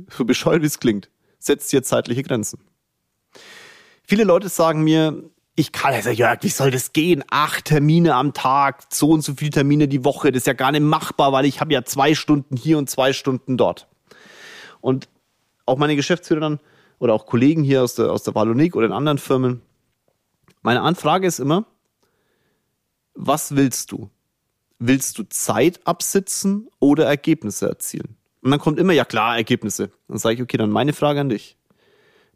so 0.10 0.26
bescheuert 0.26 0.62
wie 0.62 0.68
es 0.68 0.80
klingt, 0.80 1.10
setzt 1.40 1.72
dir 1.72 1.84
zeitliche 1.84 2.24
Grenzen. 2.24 2.60
Viele 4.04 4.24
Leute 4.24 4.50
sagen 4.50 4.84
mir, 4.84 5.24
ich 5.56 5.72
kann, 5.72 5.94
also 5.94 6.10
Jörg, 6.10 6.40
wie 6.42 6.50
soll 6.50 6.72
das 6.72 6.94
gehen? 6.94 7.24
Acht 7.30 7.66
Termine 7.66 8.16
am 8.16 8.34
Tag, 8.34 8.84
so 8.90 9.10
und 9.10 9.22
so 9.22 9.34
viele 9.36 9.52
Termine 9.52 9.88
die 9.88 10.06
Woche, 10.06 10.32
das 10.32 10.42
ist 10.42 10.48
ja 10.48 10.54
gar 10.54 10.72
nicht 10.72 10.82
machbar, 10.82 11.34
weil 11.34 11.46
ich 11.46 11.60
habe 11.60 11.74
ja 11.74 11.84
zwei 11.84 12.16
Stunden 12.16 12.56
hier 12.56 12.78
und 12.78 12.90
zwei 12.90 13.12
Stunden 13.14 13.58
dort. 13.58 13.88
Und 14.80 15.10
auch 15.66 15.78
meine 15.78 15.96
Geschäftsführer 15.96 16.40
dann 16.40 16.60
oder 16.98 17.14
auch 17.14 17.26
Kollegen 17.26 17.64
hier 17.64 17.84
aus 17.84 17.96
der, 17.96 18.12
aus 18.12 18.24
der 18.24 18.36
Wallonik 18.36 18.76
oder 18.76 18.86
in 18.86 18.94
anderen 18.94 19.18
Firmen, 19.18 19.62
meine 20.62 20.82
Anfrage 20.82 21.28
ist 21.28 21.40
immer, 21.40 21.66
was 23.14 23.56
willst 23.56 23.92
du? 23.92 24.10
Willst 24.78 25.18
du 25.18 25.24
Zeit 25.24 25.86
absitzen 25.86 26.70
oder 26.80 27.06
Ergebnisse 27.06 27.68
erzielen? 27.68 28.16
Und 28.42 28.52
dann 28.52 28.60
kommt 28.60 28.80
immer, 28.80 28.94
ja 28.94 29.06
klar, 29.06 29.36
Ergebnisse. 29.38 29.92
Dann 30.08 30.18
sage 30.18 30.36
ich, 30.36 30.42
okay, 30.42 30.58
dann 30.58 30.70
meine 30.70 30.94
Frage 30.94 31.20
an 31.20 31.30
dich. 31.30 31.58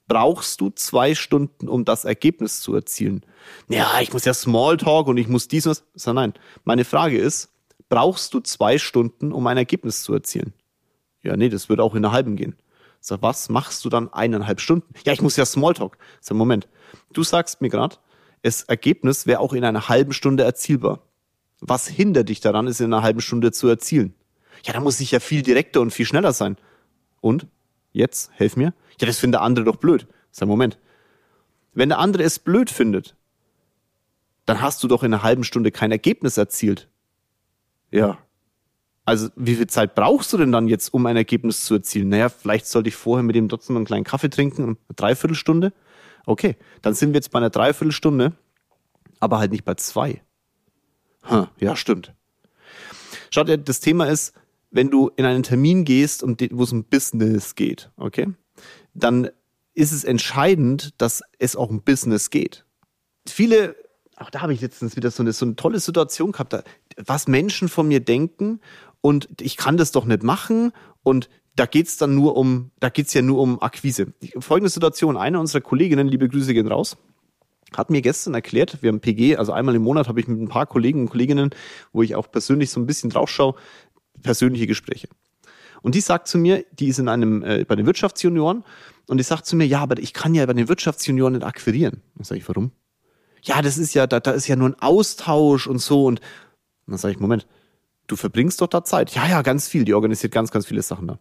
Brauchst 0.08 0.60
du 0.60 0.70
zwei 0.70 1.16
Stunden, 1.16 1.70
um 1.70 1.86
das 1.86 2.04
Ergebnis 2.04 2.60
zu 2.60 2.76
erzielen? 2.76 3.26
Ja, 3.70 4.02
ich 4.02 4.12
muss 4.12 4.26
ja 4.26 4.34
Smalltalk 4.34 5.08
und 5.08 5.18
ich 5.18 5.30
muss 5.30 5.48
dies 5.48 5.66
und 5.66 5.72
das. 5.72 5.86
Sag 5.96 6.16
nein. 6.16 6.34
Meine 6.66 6.84
Frage 6.84 7.18
ist, 7.18 7.52
brauchst 7.88 8.34
du 8.34 8.42
zwei 8.42 8.78
Stunden, 8.78 9.32
um 9.32 9.48
ein 9.48 9.58
Ergebnis 9.58 10.04
zu 10.04 10.14
erzielen? 10.14 10.54
Ja, 11.22 11.38
nee, 11.38 11.48
das 11.48 11.70
würde 11.70 11.84
auch 11.84 11.96
in 11.96 12.04
einer 12.04 12.12
halben 12.12 12.36
gehen. 12.36 12.56
Sag, 13.00 13.22
was 13.22 13.48
machst 13.50 13.86
du 13.86 13.90
dann 13.90 14.12
eineinhalb 14.12 14.60
Stunden? 14.60 14.94
Ja, 15.06 15.14
ich 15.14 15.22
muss 15.22 15.38
ja 15.38 15.46
Smalltalk. 15.46 15.98
Sag, 16.20 16.36
Moment. 16.36 16.68
Du 17.14 17.24
sagst 17.24 17.62
mir 17.62 17.70
gerade, 17.70 17.96
das 18.42 18.64
Ergebnis 18.64 19.26
wäre 19.26 19.40
auch 19.40 19.54
in 19.54 19.64
einer 19.64 19.88
halben 19.88 20.12
Stunde 20.12 20.44
erzielbar. 20.44 21.00
Was 21.62 21.88
hindert 21.88 22.28
dich 22.28 22.42
daran, 22.42 22.68
es 22.68 22.82
in 22.82 22.94
einer 22.94 23.04
halben 23.04 23.22
Stunde 23.22 23.54
zu 23.54 23.70
erzielen? 23.70 24.14
Ja, 24.64 24.74
da 24.74 24.80
muss 24.80 25.00
ich 25.00 25.12
ja 25.12 25.20
viel 25.20 25.42
direkter 25.42 25.82
und 25.82 25.92
viel 25.92 26.06
schneller 26.06 26.34
sein. 26.34 26.58
Und? 27.22 27.48
Jetzt? 27.92 28.32
Helf 28.34 28.56
mir. 28.56 28.74
Ja, 29.00 29.08
das 29.08 29.20
findet 29.20 29.40
der 29.40 29.42
andere 29.42 29.66
doch 29.66 29.76
blöd. 29.76 30.08
Sag, 30.32 30.48
Moment. 30.48 30.80
Wenn 31.74 31.90
der 31.90 32.00
andere 32.00 32.24
es 32.24 32.40
blöd 32.40 32.70
findet, 32.70 33.16
dann 34.46 34.62
hast 34.62 34.84
du 34.84 34.88
doch 34.88 35.04
in 35.04 35.14
einer 35.14 35.24
halben 35.24 35.44
Stunde 35.44 35.72
kein 35.72 35.92
Ergebnis 35.92 36.38
erzielt. 36.38 36.90
Ja. 37.92 38.18
Also, 39.06 39.30
wie 39.36 39.56
viel 39.56 39.68
Zeit 39.68 39.96
brauchst 39.96 40.32
du 40.32 40.38
denn 40.38 40.52
dann 40.52 40.68
jetzt, 40.68 40.94
um 40.94 41.06
ein 41.06 41.18
Ergebnis 41.18 41.66
zu 41.66 41.76
erzielen? 41.76 42.10
Naja, 42.10 42.30
vielleicht 42.30 42.68
sollte 42.68 42.90
ich 42.90 42.96
vorher 42.96 43.24
mit 43.24 43.36
dem 43.36 43.50
trotzdem 43.50 43.76
einen 43.76 43.86
kleinen 43.86 44.06
Kaffee 44.06 44.30
trinken, 44.30 44.64
eine 44.64 44.78
Dreiviertelstunde. 44.96 45.74
Okay, 46.26 46.56
dann 46.82 46.94
sind 46.94 47.10
wir 47.10 47.16
jetzt 47.16 47.32
bei 47.32 47.40
einer 47.40 47.50
Dreiviertelstunde, 47.50 48.32
aber 49.20 49.40
halt 49.40 49.52
nicht 49.52 49.66
bei 49.66 49.76
zwei. 49.76 50.22
Hm, 51.24 51.48
ja, 51.60 51.76
stimmt. 51.76 52.14
Schaut, 53.30 53.50
das 53.68 53.80
Thema 53.82 54.06
ist, 54.06 54.34
wenn 54.74 54.90
du 54.90 55.12
in 55.16 55.24
einen 55.24 55.44
Termin 55.44 55.86
gehst, 55.86 56.24
und 56.24 56.42
wo 56.52 56.64
es 56.64 56.74
um 56.74 56.84
Business 56.84 57.56
geht, 57.56 57.92
okay, 57.96 58.28
dann 58.94 59.30
ist 59.74 59.92
es 59.92 60.04
entscheidend, 60.04 60.94
dass 61.00 61.22
es 61.40 61.56
auch 61.56 61.70
um 61.70 61.84
Business 61.84 62.30
geht. 62.30 62.66
Viele, 63.28 63.76
auch 64.18 64.30
da 64.30 64.42
habe 64.42 64.54
ich 64.54 64.62
letztens 64.62 64.96
wieder 64.96 65.12
so 65.12 65.24
eine, 65.24 65.32
so 65.32 65.46
eine 65.46 65.56
tolle 65.56 65.80
Situation 65.80 66.32
gehabt, 66.32 66.54
da, 66.54 66.64
was 66.98 67.28
Menschen 67.28 67.70
von 67.70 67.88
mir 67.88 68.00
denken 68.00 68.60
und 69.02 69.30
ich 69.42 69.58
kann 69.58 69.78
das 69.78 69.92
doch 69.92 70.06
nicht 70.06 70.24
machen 70.24 70.74
und 71.04 71.30
da 71.56 71.68
geht's 71.68 71.98
dann 71.98 72.16
nur 72.16 72.36
um, 72.36 72.72
da 72.80 72.90
geht's 72.90 73.14
ja 73.14 73.22
nur 73.22 73.40
um 73.40 73.62
Akquise. 73.62 74.14
Folgende 74.40 74.72
Situation, 74.72 75.18
eine 75.18 75.40
unserer 75.40 75.62
Kolleginnen, 75.62 76.08
liebe 76.08 76.28
Grüße 76.28 76.54
gehen 76.54 76.68
raus, 76.68 76.98
hat 77.78 77.90
mir 77.90 78.02
gestern 78.02 78.34
erklärt, 78.34 78.82
wir 78.82 78.90
haben 78.90 79.02
PG, 79.02 79.38
also 79.38 79.52
einmal 79.52 79.76
im 79.76 79.84
Monat 79.84 80.08
habe 80.08 80.20
ich 80.20 80.28
mit 80.28 80.40
ein 80.40 80.48
paar 80.48 80.66
Kollegen 80.66 81.02
und 81.02 81.10
Kolleginnen, 81.10 81.52
wo 81.92 82.02
ich 82.02 82.16
auch 82.16 82.32
persönlich 82.32 82.72
so 82.72 82.80
ein 82.80 82.88
bisschen 82.88 83.10
drauf 83.10 83.30
schaue, 83.30 83.56
persönliche 84.24 84.68
Gespräche. 84.68 85.08
Und 85.82 85.96
die 85.96 86.02
sagt 86.02 86.28
zu 86.28 86.38
mir, 86.38 86.66
die 86.72 86.88
ist 86.88 87.00
in 87.00 87.10
einem, 87.10 87.44
äh, 87.44 87.66
bei 87.66 87.76
den 87.76 87.86
Wirtschaftsjunioren, 87.86 88.64
und 89.08 89.18
die 89.18 89.24
sagt 89.24 89.46
zu 89.46 89.56
mir, 89.56 89.66
ja, 89.66 89.82
aber 89.82 90.00
ich 90.00 90.14
kann 90.14 90.34
ja 90.34 90.46
bei 90.46 90.54
den 90.54 90.70
Wirtschaftsjunioren 90.70 91.34
nicht 91.34 91.46
akquirieren. 91.46 92.02
Dann 92.16 92.24
sage 92.24 92.40
ich, 92.40 92.48
warum? 92.48 92.72
Ja, 93.42 93.62
das 93.62 93.78
ist 93.78 93.94
ja, 93.94 94.08
da, 94.08 94.20
da 94.22 94.32
ist 94.32 94.48
ja 94.48 94.56
nur 94.56 94.70
ein 94.70 94.80
Austausch 94.80 95.68
und 95.68 95.80
so. 95.80 96.06
Und 96.06 96.22
dann 96.88 96.98
sage 96.98 97.14
ich, 97.14 97.20
Moment, 97.20 97.46
du 98.08 98.16
verbringst 98.16 98.62
doch 98.62 98.68
da 98.68 98.84
Zeit. 98.84 99.12
Ja, 99.12 99.28
ja, 99.28 99.42
ganz 99.42 99.68
viel. 99.68 99.84
Die 99.84 99.94
organisiert 99.94 100.32
ganz, 100.34 100.52
ganz 100.52 100.66
viele 100.66 100.82
Sachen 100.82 101.08
da. 101.08 101.20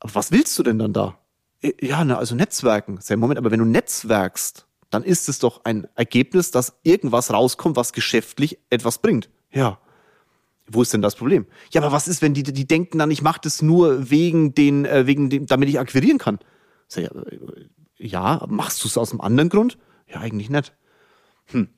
Aber 0.00 0.14
was 0.14 0.32
willst 0.32 0.58
du 0.58 0.62
denn 0.62 0.78
dann 0.78 0.94
da? 0.94 1.18
Äh, 1.60 1.72
ja, 1.80 2.02
na, 2.04 2.16
also 2.16 2.34
Netzwerken. 2.34 2.98
Sehr 3.00 3.18
Moment, 3.18 3.38
aber 3.38 3.50
wenn 3.50 3.58
du 3.58 3.66
netzwerkst, 3.66 4.66
dann 4.88 5.02
ist 5.02 5.28
es 5.28 5.38
doch 5.38 5.64
ein 5.64 5.86
Ergebnis, 5.94 6.50
dass 6.50 6.78
irgendwas 6.82 7.30
rauskommt, 7.30 7.76
was 7.76 7.92
geschäftlich 7.92 8.58
etwas 8.70 8.98
bringt. 8.98 9.28
Ja. 9.50 9.78
Wo 10.68 10.82
ist 10.82 10.92
denn 10.92 11.02
das 11.02 11.16
Problem? 11.16 11.46
Ja, 11.72 11.82
aber 11.82 11.92
was 11.92 12.08
ist, 12.08 12.22
wenn 12.22 12.34
die, 12.34 12.42
die 12.42 12.66
denken 12.66 12.98
dann, 12.98 13.10
ich 13.10 13.22
mache 13.22 13.40
das 13.42 13.62
nur 13.62 14.10
wegen 14.10 14.54
den, 14.54 14.84
äh, 14.84 15.06
wegen 15.06 15.28
dem, 15.28 15.46
damit 15.46 15.68
ich 15.68 15.78
akquirieren 15.78 16.18
kann? 16.18 16.38
Sag, 16.88 17.04
ja, 17.04 17.10
äh, 17.10 17.66
ja, 17.98 18.46
machst 18.48 18.82
du 18.82 18.88
es 18.88 18.96
aus 18.96 19.10
einem 19.10 19.20
anderen 19.20 19.48
Grund? 19.48 19.78
Ja, 20.08 20.20
eigentlich 20.20 20.50
nicht. 20.50 20.74
Hm. 21.46 21.68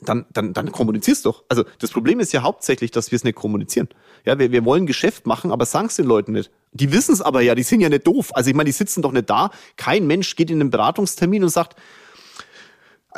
Dann, 0.00 0.26
dann, 0.32 0.52
dann 0.52 0.70
kommunizierst 0.70 1.26
doch. 1.26 1.44
Also 1.48 1.64
das 1.80 1.90
Problem 1.90 2.20
ist 2.20 2.32
ja 2.32 2.42
hauptsächlich, 2.42 2.92
dass 2.92 3.10
wir 3.10 3.16
es 3.16 3.24
nicht 3.24 3.34
kommunizieren. 3.34 3.88
Ja, 4.24 4.38
wir, 4.38 4.52
wir 4.52 4.64
wollen 4.64 4.86
Geschäft 4.86 5.26
machen, 5.26 5.50
aber 5.50 5.66
sagen 5.66 5.88
es 5.88 5.96
den 5.96 6.06
Leuten 6.06 6.32
nicht. 6.32 6.50
Die 6.72 6.92
wissen 6.92 7.12
es 7.12 7.20
aber 7.20 7.40
ja, 7.40 7.54
die 7.56 7.64
sind 7.64 7.80
ja 7.80 7.88
nicht 7.88 8.06
doof. 8.06 8.30
Also 8.34 8.50
ich 8.50 8.56
meine, 8.56 8.68
die 8.68 8.72
sitzen 8.72 9.02
doch 9.02 9.10
nicht 9.10 9.28
da. 9.28 9.50
Kein 9.76 10.06
Mensch 10.06 10.36
geht 10.36 10.50
in 10.50 10.60
einen 10.60 10.70
Beratungstermin 10.70 11.42
und 11.42 11.48
sagt, 11.48 11.76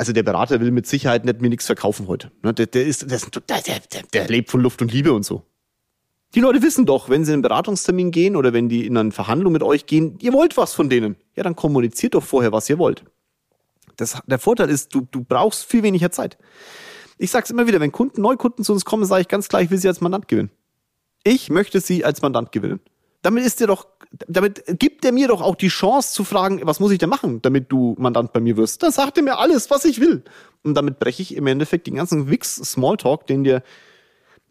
also 0.01 0.13
der 0.13 0.23
Berater 0.23 0.59
will 0.59 0.71
mit 0.71 0.87
Sicherheit 0.87 1.25
nicht 1.25 1.41
mir 1.41 1.49
nichts 1.49 1.67
verkaufen 1.67 2.07
heute. 2.07 2.31
Ne, 2.41 2.55
der, 2.55 2.65
der, 2.65 2.87
ist, 2.87 3.05
der, 3.11 3.19
der, 3.47 4.01
der 4.11 4.27
lebt 4.27 4.49
von 4.49 4.59
Luft 4.59 4.81
und 4.81 4.91
Liebe 4.91 5.13
und 5.13 5.23
so. 5.23 5.43
Die 6.33 6.39
Leute 6.39 6.63
wissen 6.63 6.87
doch, 6.87 7.07
wenn 7.07 7.23
sie 7.23 7.29
in 7.29 7.35
einen 7.35 7.41
Beratungstermin 7.43 8.09
gehen 8.09 8.35
oder 8.35 8.51
wenn 8.51 8.67
die 8.67 8.87
in 8.87 8.97
eine 8.97 9.11
Verhandlung 9.11 9.53
mit 9.53 9.61
euch 9.61 9.85
gehen, 9.85 10.17
ihr 10.19 10.33
wollt 10.33 10.57
was 10.57 10.73
von 10.73 10.89
denen. 10.89 11.17
Ja, 11.35 11.43
dann 11.43 11.55
kommuniziert 11.55 12.15
doch 12.15 12.23
vorher, 12.23 12.51
was 12.51 12.67
ihr 12.67 12.79
wollt. 12.79 13.03
Das, 13.95 14.19
der 14.25 14.39
Vorteil 14.39 14.71
ist, 14.71 14.95
du, 14.95 15.07
du 15.11 15.23
brauchst 15.23 15.65
viel 15.65 15.83
weniger 15.83 16.09
Zeit. 16.09 16.39
Ich 17.19 17.29
sag's 17.29 17.51
immer 17.51 17.67
wieder, 17.67 17.79
wenn 17.79 17.91
Kunden, 17.91 18.23
Neukunden 18.23 18.65
zu 18.65 18.73
uns 18.73 18.85
kommen, 18.85 19.05
sage 19.05 19.21
ich 19.21 19.27
ganz 19.27 19.49
klar, 19.49 19.61
ich 19.61 19.69
will 19.69 19.77
sie 19.77 19.87
als 19.87 20.01
Mandant 20.01 20.27
gewinnen. 20.27 20.49
Ich 21.23 21.51
möchte 21.51 21.79
sie 21.79 22.03
als 22.03 22.23
Mandant 22.23 22.51
gewinnen 22.51 22.79
damit 23.21 23.45
ist 23.45 23.59
dir 23.59 23.67
doch, 23.67 23.87
damit 24.11 24.63
gibt 24.79 25.05
er 25.05 25.13
mir 25.13 25.29
doch 25.29 25.41
auch 25.41 25.55
die 25.55 25.69
Chance 25.69 26.13
zu 26.13 26.23
fragen, 26.23 26.59
was 26.63 26.79
muss 26.79 26.91
ich 26.91 26.97
denn 26.97 27.09
machen, 27.09 27.41
damit 27.41 27.71
du 27.71 27.95
Mandant 27.97 28.33
bei 28.33 28.41
mir 28.41 28.57
wirst. 28.57 28.83
Dann 28.83 28.91
sagt 28.91 29.17
er 29.17 29.23
mir 29.23 29.37
alles, 29.37 29.69
was 29.69 29.85
ich 29.85 30.01
will. 30.01 30.23
Und 30.63 30.75
damit 30.75 30.99
breche 30.99 31.21
ich 31.21 31.35
im 31.35 31.47
Endeffekt 31.47 31.87
den 31.87 31.95
ganzen 31.95 32.29
Wix 32.29 32.55
Smalltalk, 32.55 33.25
den 33.27 33.43
dir 33.43 33.63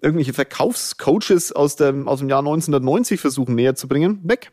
irgendwelche 0.01 0.33
Verkaufscoaches 0.33 1.53
aus 1.53 1.77
dem, 1.77 2.09
aus 2.09 2.21
dem 2.21 2.31
Jahr 2.31 2.41
1990 2.41 3.21
versuchen 3.21 3.55
näher 3.55 3.75
zu 3.75 3.87
bringen, 3.87 4.21
weg. 4.23 4.51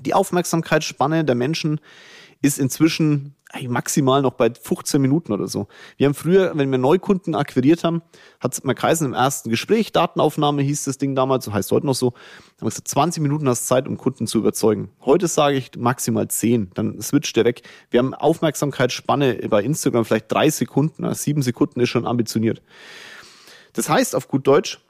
Die 0.00 0.12
Aufmerksamkeitsspanne 0.12 1.24
der 1.24 1.34
Menschen 1.34 1.80
ist 2.42 2.58
inzwischen 2.58 3.34
maximal 3.68 4.22
noch 4.22 4.32
bei 4.32 4.52
15 4.52 5.00
Minuten 5.00 5.32
oder 5.32 5.48
so. 5.48 5.68
Wir 5.96 6.06
haben 6.06 6.14
früher, 6.14 6.52
wenn 6.54 6.70
wir 6.70 6.78
Neukunden 6.78 7.34
akquiriert 7.34 7.84
haben, 7.84 8.02
hat 8.40 8.52
es 8.52 8.62
mal 8.62 8.74
kreisen 8.74 9.06
im 9.06 9.14
ersten 9.14 9.50
Gespräch, 9.50 9.92
Datenaufnahme 9.92 10.62
hieß 10.62 10.84
das 10.84 10.98
Ding 10.98 11.14
damals, 11.14 11.46
so 11.46 11.52
heißt 11.52 11.72
heute 11.72 11.86
noch 11.86 11.94
so, 11.94 12.12
haben 12.60 12.68
gesagt, 12.68 12.88
20 12.88 13.22
Minuten 13.22 13.48
hast 13.48 13.66
Zeit, 13.66 13.88
um 13.88 13.96
Kunden 13.96 14.26
zu 14.26 14.38
überzeugen. 14.38 14.90
Heute 15.00 15.28
sage 15.28 15.56
ich 15.56 15.70
maximal 15.76 16.28
10, 16.28 16.72
dann 16.74 17.00
switcht 17.00 17.36
der 17.36 17.44
weg. 17.44 17.62
Wir 17.90 17.98
haben 17.98 18.14
Aufmerksamkeitsspanne 18.14 19.34
bei 19.48 19.62
Instagram 19.62 20.04
vielleicht 20.04 20.30
drei 20.30 20.50
Sekunden, 20.50 21.12
sieben 21.14 21.42
Sekunden 21.42 21.80
ist 21.80 21.88
schon 21.88 22.06
ambitioniert. 22.06 22.62
Das 23.72 23.88
heißt 23.88 24.14
auf 24.14 24.28
gut 24.28 24.46
Deutsch, 24.46 24.80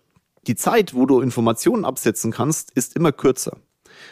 die 0.47 0.57
Zeit, 0.57 0.95
wo 0.95 1.07
du 1.07 1.21
Informationen 1.21 1.85
absetzen 1.85 2.33
kannst, 2.33 2.71
ist 2.71 2.97
immer 2.97 3.13
kürzer. 3.13 3.59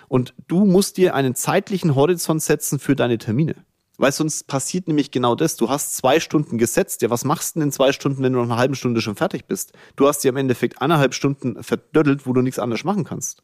Und 0.09 0.35
du 0.49 0.65
musst 0.65 0.97
dir 0.97 1.15
einen 1.15 1.35
zeitlichen 1.35 1.95
Horizont 1.95 2.43
setzen 2.43 2.79
für 2.79 2.97
deine 2.97 3.19
Termine. 3.19 3.55
Weil 3.99 4.13
sonst 4.13 4.47
passiert 4.47 4.89
nämlich 4.89 5.11
genau 5.11 5.35
das. 5.35 5.57
Du 5.57 5.71
hast 5.71 5.97
zwei 5.97 6.21
Stunden 6.21 6.59
gesetzt. 6.59 7.03
Ja, 7.03 7.11
was 7.11 7.25
machst 7.25 7.55
du 7.55 7.61
denn 7.61 7.69
in 7.69 7.73
zwei 7.73 7.93
Stunden, 7.93 8.23
wenn 8.23 8.33
du 8.33 8.39
nach 8.41 8.47
einer 8.47 8.57
halben 8.59 8.75
Stunde 8.75 9.01
schon 9.01 9.17
fertig 9.17 9.47
bist? 9.47 9.73
Du 9.97 10.07
hast 10.07 10.23
dir 10.23 10.29
im 10.29 10.37
Endeffekt 10.37 10.83
eineinhalb 10.83 11.15
Stunden 11.15 11.63
verdödelt, 11.63 12.27
wo 12.27 12.33
du 12.33 12.43
nichts 12.43 12.59
anderes 12.59 12.85
machen 12.85 13.05
kannst. 13.05 13.43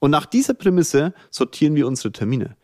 Und 0.00 0.10
nach 0.10 0.26
dieser 0.26 0.54
Prämisse 0.54 1.14
sortieren 1.30 1.74
wir 1.74 1.86
unsere 1.86 2.12
Termine. 2.12 2.56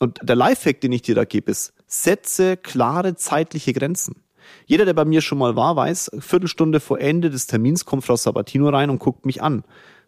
Und 0.00 0.18
der 0.22 0.36
Lifehack, 0.36 0.80
den 0.80 0.92
ich 0.92 1.02
dir 1.02 1.14
da 1.14 1.24
gebe, 1.24 1.50
ist, 1.50 1.72
setze 1.86 2.56
klare 2.56 3.14
zeitliche 3.16 3.72
Grenzen. 3.72 4.22
Jeder, 4.66 4.84
der 4.84 4.94
bei 4.94 5.04
mir 5.04 5.20
schon 5.20 5.38
mal 5.38 5.56
war, 5.56 5.76
weiß, 5.76 6.10
Viertelstunde 6.18 6.80
vor 6.80 6.98
Ende 7.00 7.30
des 7.30 7.46
Termins 7.46 7.84
kommt 7.84 8.04
Frau 8.04 8.16
Sabatino 8.16 8.68
rein 8.68 8.90
und 8.90 8.98
guckt 8.98 9.26
mich 9.26 9.42
an. 9.42 9.64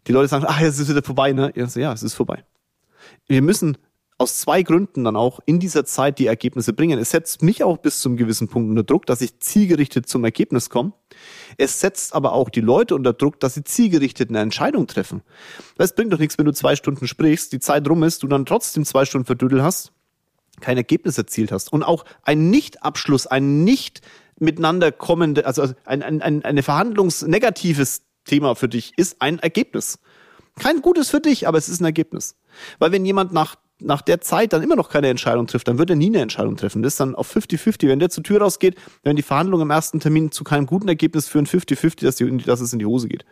Die 0.06 0.12
Leute 0.12 0.28
sagen, 0.28 0.44
ah, 0.46 0.60
jetzt 0.60 0.78
ist 0.78 0.88
wieder 0.88 1.02
vorbei, 1.02 1.32
ne? 1.32 1.52
Ja, 1.54 1.92
es 1.92 2.02
ist 2.02 2.14
vorbei. 2.14 2.44
Wir 3.26 3.42
müssen 3.42 3.78
aus 4.16 4.38
zwei 4.38 4.62
Gründen 4.62 5.04
dann 5.04 5.16
auch 5.16 5.40
in 5.44 5.58
dieser 5.58 5.84
Zeit 5.84 6.18
die 6.18 6.26
Ergebnisse 6.26 6.72
bringen. 6.72 6.98
Es 6.98 7.10
setzt 7.10 7.42
mich 7.42 7.64
auch 7.64 7.78
bis 7.78 8.00
zum 8.00 8.16
gewissen 8.16 8.48
Punkt 8.48 8.70
unter 8.70 8.84
Druck, 8.84 9.06
dass 9.06 9.20
ich 9.20 9.40
zielgerichtet 9.40 10.08
zum 10.08 10.24
Ergebnis 10.24 10.70
komme. 10.70 10.92
Es 11.56 11.80
setzt 11.80 12.14
aber 12.14 12.32
auch 12.32 12.48
die 12.48 12.60
Leute 12.60 12.94
unter 12.94 13.12
Druck, 13.12 13.40
dass 13.40 13.54
sie 13.54 13.64
zielgerichtet 13.64 14.30
eine 14.30 14.40
Entscheidung 14.40 14.86
treffen. 14.86 15.22
Es 15.78 15.94
bringt 15.94 16.12
doch 16.12 16.18
nichts, 16.18 16.38
wenn 16.38 16.44
du 16.44 16.52
zwei 16.52 16.76
Stunden 16.76 17.08
sprichst, 17.08 17.52
die 17.52 17.58
Zeit 17.58 17.88
rum 17.88 18.04
ist, 18.04 18.22
du 18.22 18.28
dann 18.28 18.46
trotzdem 18.46 18.84
zwei 18.84 19.04
Stunden 19.04 19.26
verdüdel 19.26 19.62
hast, 19.62 19.92
kein 20.60 20.76
Ergebnis 20.76 21.18
erzielt 21.18 21.50
hast 21.50 21.72
und 21.72 21.82
auch 21.82 22.04
ein 22.22 22.50
Nicht-Abschluss, 22.50 23.26
ein 23.26 23.64
nicht 23.64 24.00
miteinander 24.38 24.92
kommende, 24.92 25.46
also 25.46 25.72
ein, 25.84 26.02
ein, 26.02 26.22
ein 26.22 26.44
eine 26.44 26.62
verhandlungsnegatives 26.62 28.02
Thema 28.24 28.54
für 28.54 28.68
dich 28.68 28.92
ist 28.96 29.20
ein 29.20 29.38
Ergebnis. 29.38 29.98
Kein 30.58 30.82
gutes 30.82 31.10
für 31.10 31.20
dich, 31.20 31.48
aber 31.48 31.58
es 31.58 31.68
ist 31.68 31.80
ein 31.80 31.84
Ergebnis. 31.84 32.36
Weil 32.78 32.92
wenn 32.92 33.04
jemand 33.04 33.32
nach, 33.32 33.56
nach 33.80 34.02
der 34.02 34.20
Zeit 34.20 34.52
dann 34.52 34.62
immer 34.62 34.76
noch 34.76 34.88
keine 34.88 35.08
Entscheidung 35.08 35.46
trifft, 35.46 35.68
dann 35.68 35.78
wird 35.78 35.90
er 35.90 35.96
nie 35.96 36.06
eine 36.06 36.20
Entscheidung 36.20 36.56
treffen. 36.56 36.82
Das 36.82 36.94
ist 36.94 37.00
dann 37.00 37.14
auf 37.14 37.34
50-50. 37.34 37.88
Wenn 37.88 37.98
der 37.98 38.10
zur 38.10 38.22
Tür 38.22 38.40
rausgeht, 38.40 38.76
wenn 39.02 39.16
die 39.16 39.22
Verhandlungen 39.22 39.62
im 39.62 39.70
ersten 39.70 40.00
Termin 40.00 40.30
zu 40.30 40.44
keinem 40.44 40.66
guten 40.66 40.88
Ergebnis 40.88 41.28
führen, 41.28 41.46
50-50, 41.46 42.02
dass, 42.02 42.16
dass 42.46 42.60
es 42.60 42.72
in 42.72 42.78
die 42.78 42.86
Hose 42.86 43.08
geht. 43.08 43.24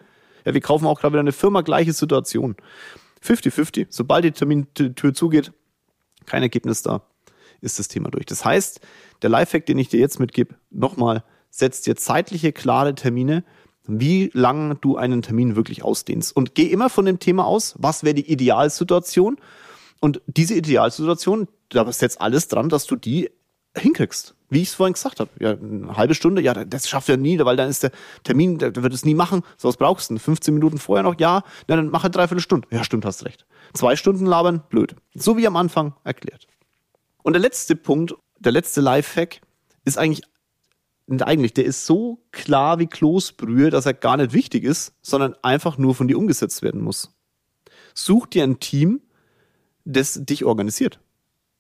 Ja, 0.45 0.55
wir 0.55 0.61
kaufen 0.61 0.87
auch 0.87 1.01
gerade 1.01 1.13
wieder 1.13 1.21
eine 1.21 1.33
Firma, 1.33 1.61
gleiche 1.61 1.93
Situation. 1.93 2.57
50-50. 3.25 3.87
Sobald 3.91 4.25
die 4.25 4.33
Termintür 4.33 5.15
zugeht, 5.15 5.53
kein 6.27 6.43
Ergebnis 6.43 6.83
da, 6.83 7.03
ist 7.61 7.79
das 7.79 7.89
Thema 7.89 8.11
durch. 8.11 8.27
Das 8.27 8.45
heißt, 8.45 8.81
der 9.23 9.31
Lifehack, 9.31 9.67
den 9.67 9.79
ich 9.79 9.89
dir 9.89 10.01
jetzt 10.01 10.19
mitgebe, 10.19 10.57
nochmal, 10.71 11.23
setzt 11.51 11.87
dir 11.87 11.97
zeitliche, 11.97 12.53
klare 12.53 12.95
Termine, 12.95 13.45
wie 13.87 14.31
lang 14.33 14.79
du 14.81 14.97
einen 14.97 15.23
Termin 15.23 15.57
wirklich 15.57 15.85
ausdehnst. 15.85 16.35
Und 16.35 16.55
geh 16.55 16.67
immer 16.67 16.89
von 16.89 17.05
dem 17.05 17.19
Thema 17.19 17.47
aus, 17.47 17.75
was 17.79 18.05
wäre 18.05 18.15
die 18.15 18.31
Idealsituation. 18.31 19.39
Und 20.03 20.21
diese 20.27 20.55
Idealsituation, 20.55 21.47
da 21.69 21.91
setzt 21.93 22.21
alles 22.21 22.49
dran, 22.49 22.69
dass 22.69 22.87
du 22.87 22.97
die 22.97 23.31
hinkriegst. 23.77 24.35
Wie 24.51 24.61
ich 24.61 24.69
es 24.69 24.75
vorhin 24.75 24.95
gesagt 24.95 25.21
habe. 25.21 25.31
Ja, 25.38 25.53
eine 25.53 25.97
halbe 25.97 26.17
Stunde, 26.17 26.43
ja, 26.43 26.53
das 26.65 26.88
schafft 26.88 27.09
er 27.09 27.17
nie, 27.17 27.38
weil 27.38 27.57
dann 27.57 27.71
ist 27.71 27.85
der 27.85 27.93
Termin, 28.25 28.59
der 28.59 28.75
wird 28.75 28.93
es 28.93 29.05
nie 29.05 29.15
machen. 29.15 29.43
So 29.57 29.69
was 29.69 29.77
brauchst 29.77 30.11
du. 30.11 30.19
15 30.19 30.53
Minuten 30.53 30.79
vorher 30.79 31.05
noch, 31.05 31.21
ja, 31.21 31.45
dann 31.69 31.88
mach 31.88 32.03
halt 32.03 32.17
dreiviertel 32.17 32.43
Stunde. 32.43 32.67
Ja, 32.73 32.83
stimmt, 32.83 33.05
hast 33.05 33.25
recht. 33.25 33.47
Zwei 33.75 33.95
Stunden 33.95 34.27
labern, 34.27 34.65
blöd. 34.69 34.97
So 35.15 35.37
wie 35.37 35.47
am 35.47 35.55
Anfang 35.55 35.95
erklärt. 36.03 36.49
Und 37.23 37.35
der 37.35 37.41
letzte 37.41 37.77
Punkt, 37.77 38.12
der 38.41 38.51
letzte 38.51 38.81
Lifehack 38.81 39.41
ist 39.85 39.99
eigentlich 39.99 40.23
eigentlich, 41.21 41.55
der 41.55 41.65
ist 41.65 41.87
so 41.87 42.25
klar 42.33 42.81
wie 42.81 42.87
Kloßbrühe, 42.87 43.71
dass 43.71 43.87
er 43.87 43.95
gar 43.95 44.17
nicht 44.17 44.33
wichtig 44.33 44.65
ist, 44.65 44.95
sondern 45.03 45.37
einfach 45.43 45.79
nur 45.79 45.95
von 45.95 46.09
dir 46.09 46.19
umgesetzt 46.19 46.62
werden 46.62 46.81
muss. 46.81 47.15
Such 47.95 48.27
dir 48.27 48.43
ein 48.43 48.59
Team, 48.59 49.01
das 49.85 50.25
dich 50.25 50.45
organisiert. 50.45 51.01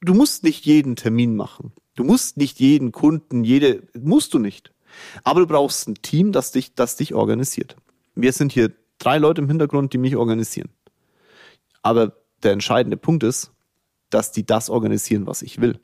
Du 0.00 0.14
musst 0.14 0.42
nicht 0.42 0.64
jeden 0.66 0.96
Termin 0.96 1.36
machen. 1.36 1.72
Du 1.94 2.04
musst 2.04 2.36
nicht 2.36 2.58
jeden 2.58 2.92
Kunden, 2.92 3.44
jede, 3.44 3.82
musst 3.98 4.34
du 4.34 4.38
nicht. 4.38 4.72
Aber 5.24 5.40
du 5.40 5.46
brauchst 5.46 5.88
ein 5.88 5.94
Team, 5.96 6.32
das 6.32 6.52
dich, 6.52 6.74
das 6.74 6.96
dich 6.96 7.14
organisiert. 7.14 7.76
Wir 8.14 8.32
sind 8.32 8.52
hier 8.52 8.72
drei 8.98 9.18
Leute 9.18 9.42
im 9.42 9.48
Hintergrund, 9.48 9.92
die 9.92 9.98
mich 9.98 10.16
organisieren. 10.16 10.70
Aber 11.82 12.16
der 12.42 12.52
entscheidende 12.52 12.96
Punkt 12.96 13.22
ist, 13.22 13.52
dass 14.10 14.32
die 14.32 14.44
das 14.44 14.70
organisieren, 14.70 15.26
was 15.26 15.42
ich 15.42 15.60
will. 15.60 15.80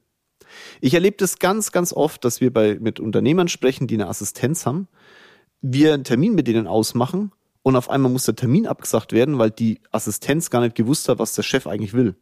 Ich 0.81 0.95
erlebe 0.95 1.17
das 1.17 1.39
ganz, 1.39 1.73
ganz 1.73 1.93
oft, 1.93 2.25
dass 2.25 2.41
wir 2.41 2.53
bei, 2.53 2.79
mit 2.81 3.01
Unternehmern 3.01 3.49
sprechen, 3.49 3.87
die 3.87 3.95
eine 3.95 4.09
Assistenz 4.09 4.67
haben, 4.67 4.89
wir 5.61 5.95
einen 5.95 6.05
Termin 6.05 6.35
mit 6.35 6.47
denen 6.47 6.67
ausmachen 6.67 7.33
und 7.63 7.77
auf 7.77 7.91
einmal 7.91 8.11
muss 8.11 8.25
der 8.25 8.37
Termin 8.37 8.67
abgesagt 8.67 9.13
werden, 9.13 9.39
weil 9.39 9.51
die 9.51 9.81
Assistenz 9.91 10.51
gar 10.51 10.61
nicht 10.61 10.75
gewusst 10.75 11.09
hat, 11.09 11.19
was 11.19 11.35
der 11.35 11.43
Chef 11.43 11.67
eigentlich 11.67 11.93
will. 11.93 12.15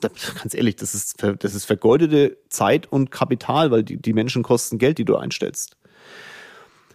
Ganz 0.00 0.54
ehrlich, 0.54 0.76
das 0.76 0.94
ist, 0.94 1.22
das 1.22 1.54
ist 1.54 1.64
vergeudete 1.64 2.38
Zeit 2.48 2.90
und 2.90 3.10
Kapital, 3.10 3.70
weil 3.70 3.82
die, 3.82 4.00
die 4.00 4.12
Menschen 4.12 4.42
kosten 4.42 4.78
Geld, 4.78 4.98
die 4.98 5.04
du 5.04 5.16
einstellst. 5.16 5.76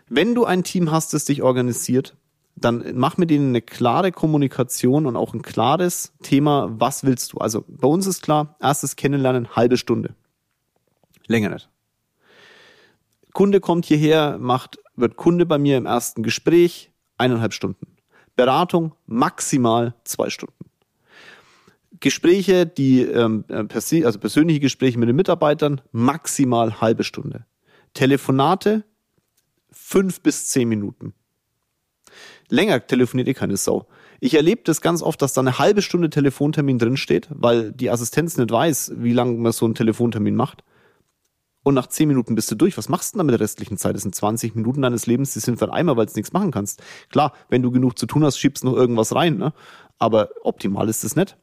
Wenn 0.07 0.33
du 0.33 0.45
ein 0.45 0.63
Team 0.63 0.91
hast, 0.91 1.13
das 1.13 1.25
dich 1.25 1.43
organisiert, 1.43 2.15
dann 2.55 2.95
mach 2.95 3.17
mit 3.17 3.31
ihnen 3.31 3.49
eine 3.49 3.61
klare 3.61 4.11
Kommunikation 4.11 5.05
und 5.05 5.17
auch 5.17 5.33
ein 5.33 5.41
klares 5.41 6.13
Thema, 6.23 6.69
was 6.71 7.03
willst 7.03 7.33
du? 7.33 7.39
Also 7.39 7.65
bei 7.67 7.87
uns 7.87 8.07
ist 8.07 8.21
klar, 8.21 8.55
erstes 8.61 8.95
Kennenlernen, 8.95 9.55
halbe 9.55 9.77
Stunde. 9.77 10.15
Länger 11.27 11.49
nicht. 11.49 11.69
Kunde 13.33 13.59
kommt 13.59 13.85
hierher, 13.85 14.37
macht, 14.37 14.79
wird 14.95 15.17
Kunde 15.17 15.45
bei 15.45 15.57
mir 15.57 15.77
im 15.77 15.85
ersten 15.85 16.23
Gespräch, 16.23 16.91
eineinhalb 17.17 17.53
Stunden. 17.53 17.87
Beratung 18.37 18.95
maximal 19.05 19.93
zwei 20.05 20.29
Stunden. 20.29 20.55
Gespräche, 21.99 22.65
die 22.65 23.01
ähm, 23.01 23.45
also 23.49 24.19
persönliche 24.19 24.59
Gespräche 24.59 24.97
mit 24.99 25.09
den 25.09 25.15
Mitarbeitern, 25.15 25.81
maximal 25.91 26.81
halbe 26.81 27.03
Stunde. 27.03 27.45
Telefonate 27.93 28.83
fünf 29.71 30.21
bis 30.21 30.49
zehn 30.49 30.67
Minuten. 30.67 31.13
Länger 32.49 32.85
telefoniert 32.85 33.27
eh 33.27 33.33
keine 33.33 33.57
Sau. 33.57 33.87
Ich 34.19 34.35
erlebe 34.35 34.61
das 34.63 34.81
ganz 34.81 35.01
oft, 35.01 35.21
dass 35.21 35.33
da 35.33 35.41
eine 35.41 35.59
halbe 35.59 35.81
Stunde 35.81 36.09
Telefontermin 36.09 36.79
drinsteht, 36.79 37.27
weil 37.31 37.71
die 37.71 37.89
Assistenz 37.89 38.37
nicht 38.37 38.51
weiß, 38.51 38.93
wie 38.97 39.13
lange 39.13 39.33
man 39.33 39.51
so 39.51 39.65
einen 39.65 39.75
Telefontermin 39.75 40.35
macht 40.35 40.63
und 41.65 41.73
nach 41.73 41.87
zehn 41.87 42.07
Minuten 42.07 42.35
bist 42.35 42.51
du 42.51 42.55
durch. 42.55 42.77
Was 42.77 42.89
machst 42.89 43.13
du 43.13 43.15
denn 43.15 43.19
dann 43.19 43.25
mit 43.25 43.33
der 43.33 43.39
restlichen 43.39 43.77
Zeit? 43.77 43.95
Das 43.95 44.03
sind 44.03 44.13
20 44.13 44.55
Minuten 44.55 44.83
deines 44.83 45.07
Lebens, 45.07 45.33
die 45.33 45.39
sind 45.39 45.57
für 45.57 45.73
einmal, 45.73 45.97
weil 45.97 46.05
du 46.05 46.13
nichts 46.15 46.31
machen 46.31 46.51
kannst. 46.51 46.81
Klar, 47.09 47.33
wenn 47.49 47.63
du 47.63 47.71
genug 47.71 47.97
zu 47.97 48.05
tun 48.05 48.23
hast, 48.23 48.37
schiebst 48.37 48.63
noch 48.63 48.75
irgendwas 48.75 49.15
rein, 49.15 49.37
ne? 49.37 49.51
Aber 49.97 50.29
optimal 50.43 50.87
ist 50.89 51.03
es 51.03 51.15
nicht. 51.15 51.37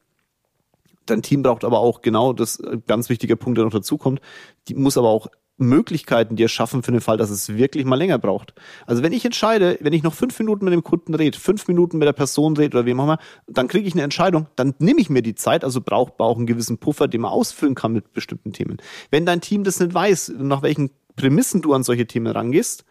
Dein 1.07 1.23
Team 1.23 1.43
braucht 1.43 1.65
aber 1.65 1.81
auch 1.81 2.03
genau 2.03 2.33
das 2.33 2.61
äh, 2.61 2.79
ganz 2.87 3.09
wichtiger 3.09 3.37
Punkt, 3.37 3.59
der 3.59 3.65
noch 3.65 3.73
dazu 3.73 3.99
kommt. 3.99 4.21
Die 4.69 4.75
muss 4.75 4.97
aber 4.97 5.09
auch 5.09 5.29
Möglichkeiten 5.59 6.37
dir 6.37 6.49
schaffen 6.49 6.83
für 6.83 6.93
den 6.93 7.01
Fall, 7.01 7.17
dass 7.17 7.31
es 7.31 7.57
wirklich 7.57 7.85
mal 7.85 7.97
länger 7.97 8.19
braucht. 8.19 8.55
Also 8.87 9.03
wenn 9.03 9.13
ich 9.13 9.25
entscheide, 9.25 9.79
wenn 9.81 9.93
ich 9.93 10.03
noch 10.03 10.15
fünf 10.15 10.39
Minuten 10.39 10.65
mit 10.65 10.73
dem 10.73 10.83
Kunden 10.83 11.15
rede, 11.15 11.39
fünf 11.39 11.69
Minuten 11.69 11.99
mit 11.99 12.07
der 12.07 12.13
Person 12.13 12.57
rede 12.57 12.77
oder 12.77 12.87
wem 12.87 13.01
auch 13.01 13.05
immer, 13.05 13.19
dann 13.47 13.69
kriege 13.69 13.87
ich 13.87 13.95
eine 13.95 14.03
Entscheidung, 14.03 14.47
dann 14.57 14.75
nehme 14.79 15.01
ich 15.01 15.11
mir 15.11 15.23
die 15.23 15.35
Zeit, 15.35 15.63
also 15.63 15.81
braucht 15.81 16.15
auch 16.19 16.37
einen 16.37 16.47
gewissen 16.47 16.79
Puffer, 16.79 17.07
den 17.07 17.21
man 17.21 17.33
ausfüllen 17.33 17.75
kann 17.75 17.93
mit 17.93 18.13
bestimmten 18.13 18.53
Themen. 18.53 18.79
Wenn 19.11 19.27
dein 19.27 19.41
Team 19.41 19.63
das 19.63 19.79
nicht 19.79 19.95
weiß, 19.95 20.33
nach 20.39 20.63
welchen 20.63 20.91
Prämissen 21.17 21.63
du 21.63 21.75
an 21.75 21.83
solche 21.83 22.07
Themen 22.07 22.27
rangehst, 22.27 22.85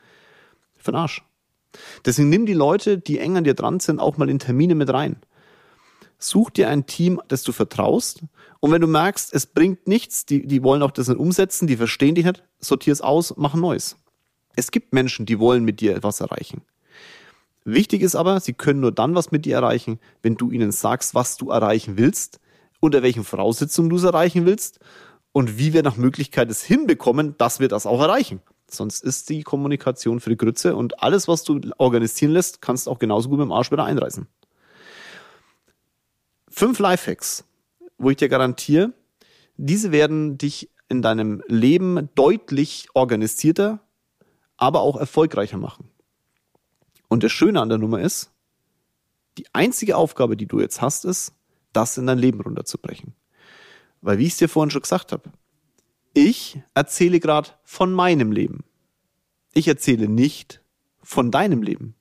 für 0.78 0.91
den 0.91 0.97
Arsch. 0.97 1.24
Deswegen 2.06 2.30
nimm 2.30 2.45
die 2.45 2.54
Leute, 2.54 2.97
die 2.97 3.19
eng 3.19 3.38
an 3.38 3.43
dir 3.43 3.54
dran 3.54 3.80
sind, 3.80 4.00
auch 4.00 4.17
mal 4.17 4.30
in 4.30 4.39
Termine 4.39 4.76
mit 4.76 4.91
rein. 4.91 5.17
Such 6.23 6.51
dir 6.51 6.69
ein 6.69 6.86
Team, 6.86 7.19
das 7.27 7.41
du 7.41 7.51
vertraust. 7.51 8.21
Und 8.60 8.71
wenn 8.71 8.81
du 8.81 8.88
merkst, 8.88 9.34
es 9.34 9.47
bringt 9.47 9.88
nichts, 9.88 10.25
die, 10.27 10.45
die 10.45 10.62
wollen 10.62 10.84
auch 10.84 10.91
das 10.91 11.07
nicht 11.07 11.17
umsetzen, 11.17 11.65
die 11.65 11.77
verstehen 11.77 12.13
dich 12.13 12.25
nicht, 12.25 12.43
sortier 12.60 12.93
es 12.93 13.01
aus, 13.01 13.34
mach 13.38 13.55
neues. 13.55 13.97
Es 14.55 14.69
gibt 14.69 14.93
Menschen, 14.93 15.25
die 15.25 15.39
wollen 15.39 15.65
mit 15.65 15.81
dir 15.81 15.95
etwas 15.95 16.19
erreichen. 16.19 16.62
Wichtig 17.63 18.03
ist 18.03 18.15
aber, 18.15 18.39
sie 18.39 18.53
können 18.53 18.81
nur 18.81 18.91
dann 18.91 19.15
was 19.15 19.31
mit 19.31 19.45
dir 19.45 19.55
erreichen, 19.55 19.99
wenn 20.21 20.36
du 20.36 20.51
ihnen 20.51 20.71
sagst, 20.71 21.15
was 21.15 21.38
du 21.38 21.49
erreichen 21.49 21.97
willst, 21.97 22.39
unter 22.79 23.01
welchen 23.01 23.23
Voraussetzungen 23.23 23.89
du 23.89 23.95
es 23.95 24.03
erreichen 24.03 24.45
willst 24.45 24.79
und 25.31 25.57
wie 25.57 25.73
wir 25.73 25.81
nach 25.81 25.97
Möglichkeit 25.97 26.51
es 26.51 26.63
hinbekommen, 26.63 27.36
dass 27.39 27.60
wir 27.60 27.67
das 27.67 27.88
auch 27.88 28.01
erreichen. 28.01 28.41
Sonst 28.69 29.03
ist 29.03 29.29
die 29.29 29.41
Kommunikation 29.41 30.19
für 30.19 30.29
die 30.29 30.38
Grütze 30.38 30.75
und 30.75 31.01
alles, 31.01 31.27
was 31.27 31.43
du 31.43 31.60
organisieren 31.77 32.31
lässt, 32.31 32.62
kannst 32.62 32.88
auch 32.88 32.99
genauso 32.99 33.29
gut 33.29 33.39
mit 33.39 33.45
dem 33.45 33.51
Arsch 33.51 33.71
wieder 33.71 33.86
einreißen. 33.86 34.27
Fünf 36.52 36.80
Lifehacks, 36.80 37.46
wo 37.98 38.10
ich 38.10 38.18
dir 38.18 38.28
garantiere, 38.28 38.94
diese 39.56 39.92
werden 39.92 40.38
dich 40.38 40.70
in 40.90 41.02
deinem 41.02 41.42
Leben 41.48 42.10
deutlich 42.16 42.90
organisierter, 42.94 43.80
aber 44.58 44.82
auch 44.82 44.98
erfolgreicher 44.98 45.58
machen. 45.58 45.90
Und 47.08 47.24
das 47.24 47.32
Schöne 47.32 47.62
an 47.62 47.70
der 47.70 47.78
Nummer 47.78 48.02
ist, 48.02 48.32
die 49.38 49.46
einzige 49.54 49.96
Aufgabe, 49.96 50.36
die 50.36 50.46
du 50.46 50.60
jetzt 50.60 50.82
hast, 50.82 51.06
ist, 51.06 51.34
das 51.72 51.98
in 51.98 52.06
dein 52.06 52.20
Leben 52.20 52.42
runterzubrechen. 52.42 53.16
Weil, 54.02 54.18
wie 54.18 54.26
ich 54.26 54.34
es 54.34 54.38
dir 54.38 54.50
vorhin 54.50 54.72
schon 54.72 54.82
gesagt 54.82 55.14
habe, 55.14 55.32
ich 56.14 56.62
erzähle 56.74 57.22
gerade 57.22 57.52
von 57.64 57.94
meinem 57.94 58.34
Leben. 58.34 58.66
Ich 59.54 59.70
erzähle 59.70 60.10
nicht 60.10 60.62
von 61.02 61.32
deinem 61.32 61.64
Leben. 61.64 61.96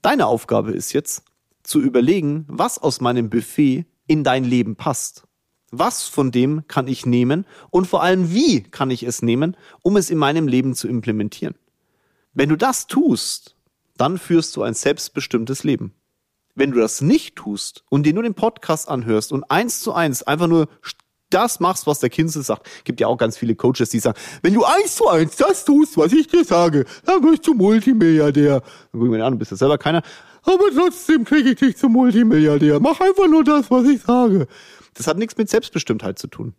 Deine 0.00 0.26
Aufgabe 0.26 0.72
ist 0.72 0.94
jetzt, 0.94 1.24
zu 1.70 1.80
überlegen, 1.80 2.44
was 2.48 2.78
aus 2.78 3.00
meinem 3.00 3.30
Buffet 3.30 3.86
in 4.06 4.24
dein 4.24 4.44
Leben 4.44 4.74
passt. 4.74 5.22
Was 5.70 6.02
von 6.02 6.32
dem 6.32 6.66
kann 6.66 6.88
ich 6.88 7.06
nehmen 7.06 7.46
und 7.70 7.86
vor 7.86 8.02
allem 8.02 8.32
wie 8.34 8.62
kann 8.62 8.90
ich 8.90 9.04
es 9.04 9.22
nehmen, 9.22 9.56
um 9.82 9.96
es 9.96 10.10
in 10.10 10.18
meinem 10.18 10.48
Leben 10.48 10.74
zu 10.74 10.88
implementieren. 10.88 11.54
Wenn 12.34 12.48
du 12.48 12.56
das 12.56 12.88
tust, 12.88 13.54
dann 13.96 14.18
führst 14.18 14.56
du 14.56 14.62
ein 14.62 14.74
selbstbestimmtes 14.74 15.62
Leben. 15.62 15.94
Wenn 16.56 16.72
du 16.72 16.80
das 16.80 17.00
nicht 17.00 17.36
tust 17.36 17.84
und 17.88 18.04
dir 18.04 18.14
nur 18.14 18.24
den 18.24 18.34
Podcast 18.34 18.88
anhörst 18.88 19.30
und 19.30 19.44
eins 19.44 19.78
zu 19.78 19.92
eins 19.92 20.24
einfach 20.24 20.48
nur 20.48 20.68
das 21.30 21.60
machst, 21.60 21.86
was 21.86 22.00
der 22.00 22.10
Kinzel 22.10 22.42
sagt. 22.42 22.68
Gibt 22.84 23.00
ja 23.00 23.06
auch 23.06 23.16
ganz 23.16 23.38
viele 23.38 23.54
Coaches, 23.54 23.90
die 23.90 24.00
sagen, 24.00 24.18
wenn 24.42 24.54
du 24.54 24.64
eins 24.64 24.96
zu 24.96 25.08
eins 25.08 25.36
das 25.36 25.64
tust, 25.64 25.96
was 25.96 26.12
ich 26.12 26.26
dir 26.26 26.44
sage, 26.44 26.84
dann 27.04 27.22
wirst 27.22 27.46
du 27.46 27.54
Multimilliardär. 27.54 28.60
Dann 28.60 29.00
guck 29.00 29.04
ich 29.04 29.10
mir 29.10 29.24
an, 29.24 29.34
du 29.34 29.38
bist 29.38 29.52
ja 29.52 29.56
selber 29.56 29.78
keiner. 29.78 30.02
Aber 30.42 30.64
trotzdem 30.74 31.24
kriege 31.24 31.50
ich 31.50 31.56
dich 31.56 31.76
zum 31.76 31.92
Multimilliardär. 31.92 32.80
Mach 32.80 33.00
einfach 33.00 33.28
nur 33.28 33.44
das, 33.44 33.70
was 33.70 33.86
ich 33.86 34.02
sage. 34.02 34.46
Das 34.94 35.06
hat 35.06 35.18
nichts 35.18 35.36
mit 35.36 35.48
Selbstbestimmtheit 35.48 36.18
zu 36.18 36.26
tun. 36.26 36.54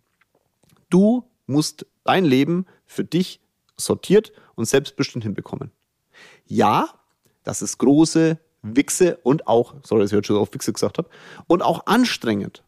Du 0.89 1.23
musst 1.47 1.85
dein 2.03 2.25
Leben 2.25 2.65
für 2.85 3.03
dich 3.03 3.41
sortiert 3.77 4.31
und 4.55 4.65
selbstbestimmt 4.65 5.23
hinbekommen. 5.23 5.71
Ja, 6.45 6.89
das 7.43 7.61
ist 7.61 7.77
große 7.77 8.39
Wichse 8.61 9.17
und 9.23 9.47
auch, 9.47 9.75
sorry, 9.83 10.01
dass 10.01 10.11
ich 10.11 10.17
heute 10.17 10.27
schon 10.27 10.37
auf 10.37 10.53
Wichse 10.53 10.73
gesagt 10.73 10.97
habe, 10.97 11.09
und 11.47 11.61
auch 11.61 11.85
anstrengend. 11.87 12.63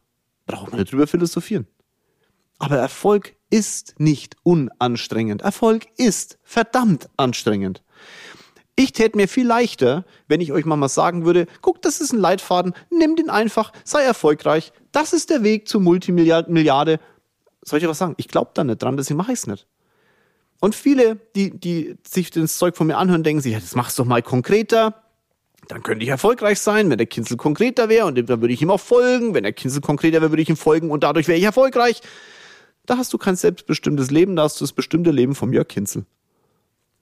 Braucht 0.46 0.70
man 0.70 0.80
nicht 0.80 0.92
drüber 0.92 1.06
philosophieren. 1.06 1.66
Aber 2.58 2.76
Erfolg 2.76 3.34
ist 3.50 3.94
nicht 3.98 4.36
unanstrengend. 4.42 5.42
Erfolg 5.42 5.86
ist 5.96 6.38
verdammt 6.42 7.08
anstrengend. 7.16 7.82
Ich 8.76 8.92
täte 8.92 9.16
mir 9.16 9.28
viel 9.28 9.46
leichter, 9.46 10.04
wenn 10.26 10.40
ich 10.40 10.52
euch 10.52 10.64
mal 10.64 10.88
sagen 10.88 11.24
würde, 11.24 11.46
guck, 11.60 11.80
das 11.82 12.00
ist 12.00 12.12
ein 12.12 12.18
Leitfaden, 12.18 12.74
nimm 12.90 13.14
den 13.14 13.30
einfach, 13.30 13.72
sei 13.84 14.02
erfolgreich, 14.02 14.72
das 14.90 15.12
ist 15.12 15.30
der 15.30 15.44
Weg 15.44 15.68
zur 15.68 15.80
Multimilliarde. 15.80 16.98
Soll 17.62 17.78
ich 17.78 17.86
was 17.86 17.98
sagen? 17.98 18.14
Ich 18.16 18.28
glaube 18.28 18.50
da 18.54 18.64
nicht 18.64 18.82
dran, 18.82 18.96
deswegen 18.96 19.16
mache 19.16 19.32
ich 19.32 19.38
es 19.38 19.46
nicht. 19.46 19.66
Und 20.60 20.74
viele, 20.74 21.16
die, 21.36 21.50
die 21.50 21.96
sich 22.06 22.30
das 22.30 22.58
Zeug 22.58 22.76
von 22.76 22.86
mir 22.86 22.96
anhören, 22.96 23.22
denken 23.22 23.42
sich, 23.42 23.52
ja, 23.52 23.60
das 23.60 23.74
machst 23.76 23.98
du 23.98 24.02
doch 24.02 24.08
mal 24.08 24.22
konkreter. 24.22 25.02
Dann 25.68 25.82
könnte 25.82 26.04
ich 26.04 26.10
erfolgreich 26.10 26.58
sein, 26.58 26.90
wenn 26.90 26.98
der 26.98 27.06
Kinsel 27.06 27.36
konkreter 27.36 27.88
wäre 27.88 28.06
und 28.06 28.16
dann 28.16 28.40
würde 28.40 28.52
ich 28.52 28.60
ihm 28.60 28.70
auch 28.70 28.80
folgen. 28.80 29.34
Wenn 29.34 29.44
der 29.44 29.52
Kinsel 29.52 29.82
konkreter 29.82 30.20
wäre, 30.20 30.30
würde 30.30 30.42
ich 30.42 30.48
ihm 30.48 30.56
folgen 30.56 30.90
und 30.90 31.04
dadurch 31.04 31.28
wäre 31.28 31.38
ich 31.38 31.44
erfolgreich. 31.44 32.00
Da 32.86 32.98
hast 32.98 33.12
du 33.12 33.18
kein 33.18 33.36
selbstbestimmtes 33.36 34.10
Leben, 34.10 34.36
da 34.36 34.42
hast 34.42 34.60
du 34.60 34.64
das 34.64 34.72
bestimmte 34.72 35.10
Leben 35.10 35.34
vom 35.34 35.52
Jörg 35.52 35.68
Kinzel. 35.68 36.04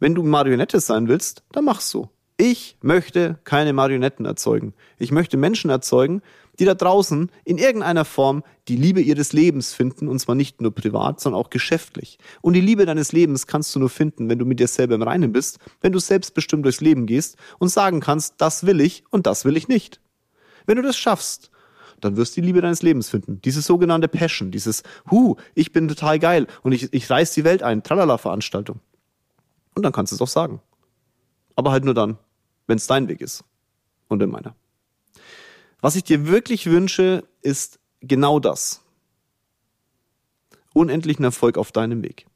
Wenn 0.03 0.17
du 0.17 0.25
Marionette 0.25 0.81
sein 0.81 1.07
willst, 1.07 1.45
dann 1.53 1.65
mach's 1.65 1.89
so. 1.89 2.09
Ich 2.37 2.77
möchte 2.83 3.39
keine 3.45 3.73
Marionetten 3.73 4.27
erzeugen. 4.27 4.75
Ich 4.99 5.13
möchte 5.13 5.37
Menschen 5.37 5.71
erzeugen, 5.71 6.23
die 6.59 6.65
da 6.65 6.75
draußen 6.75 7.31
in 7.45 7.57
irgendeiner 7.57 8.05
Form 8.05 8.43
die 8.67 8.75
Liebe 8.75 9.01
ihres 9.01 9.33
Lebens 9.33 9.73
finden, 9.73 10.09
und 10.09 10.19
zwar 10.19 10.35
nicht 10.35 10.61
nur 10.61 10.75
privat, 10.75 11.21
sondern 11.21 11.41
auch 11.41 11.51
geschäftlich. 11.51 12.19
Und 12.41 12.55
die 12.55 12.61
Liebe 12.61 12.85
deines 12.85 13.13
Lebens 13.13 13.47
kannst 13.47 13.77
du 13.77 13.79
nur 13.79 13.91
finden, 13.91 14.29
wenn 14.29 14.41
du 14.41 14.45
mit 14.45 14.59
dir 14.59 14.67
selber 14.67 14.97
im 14.97 15.03
Reinen 15.03 15.31
bist, 15.31 15.61
wenn 15.83 15.93
du 15.93 16.01
selbstbestimmt 16.01 16.65
durchs 16.65 16.81
Leben 16.81 17.07
gehst 17.07 17.37
und 17.61 17.69
sagen 17.69 18.01
kannst, 18.01 18.35
das 18.39 18.67
will 18.67 18.81
ich 18.81 19.05
und 19.11 19.29
das 19.29 19.45
will 19.45 19.57
ich 19.57 19.69
nicht. 19.69 20.01
Wenn 20.67 20.79
du 20.79 20.83
das 20.83 20.97
schaffst, 20.97 21.53
dann 22.01 22.17
wirst 22.17 22.37
du 22.37 22.41
die 22.41 22.47
Liebe 22.49 22.61
deines 22.61 22.83
Lebens 22.83 23.09
finden. 23.09 23.41
Diese 23.45 23.63
sogenannte 23.63 24.09
Passion, 24.09 24.51
dieses, 24.51 24.83
hu, 25.13 25.37
ich 25.55 25.71
bin 25.71 25.87
total 25.87 26.19
geil 26.19 26.49
und 26.63 26.73
ich, 26.73 26.93
ich 26.93 27.09
reiß 27.09 27.35
die 27.35 27.45
Welt 27.45 27.63
ein, 27.63 27.85
Tralala-Veranstaltung. 27.85 28.81
Und 29.75 29.83
dann 29.83 29.93
kannst 29.93 30.13
du 30.13 30.17
es 30.17 30.23
auch 30.23 30.29
sagen. 30.29 30.61
Aber 31.57 31.71
halt 31.71 31.85
nur 31.85 31.95
dann, 31.95 32.19
wenn 32.67 32.77
es 32.77 32.87
dein 32.87 33.09
Weg 33.09 33.21
ist 33.21 33.45
und 34.09 34.23
in 34.23 34.31
meiner. 34.31 34.55
Was 35.81 35.97
ich 35.97 36.05
dir 36.05 36.27
wirklich 36.27 36.67
wünsche, 36.67 37.25
ist 37.41 37.79
genau 38.01 38.39
das. 38.39 38.83
Unendlichen 40.75 41.25
Erfolg 41.25 41.59
auf 41.59 41.73
deinem 41.73 42.03
Weg. 42.03 42.27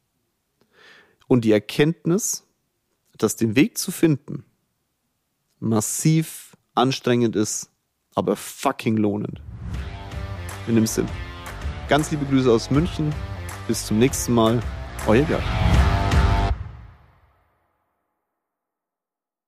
Und 1.26 1.44
die 1.44 1.52
Erkenntnis, 1.52 2.44
dass 3.16 3.36
den 3.36 3.56
Weg 3.56 3.78
zu 3.78 3.90
finden 3.90 4.44
massiv 5.58 6.56
anstrengend 6.74 7.36
ist, 7.36 7.70
aber 8.14 8.36
fucking 8.36 8.96
lohnend. 8.96 9.40
In 10.66 10.74
dem 10.74 10.86
Sinn. 10.86 11.08
Ganz 11.88 12.10
liebe 12.10 12.24
Grüße 12.26 12.50
aus 12.50 12.70
München. 12.70 13.14
Bis 13.68 13.86
zum 13.86 13.98
nächsten 13.98 14.34
Mal. 14.34 14.60
Euer 15.06 15.24
Gerd. 15.24 15.75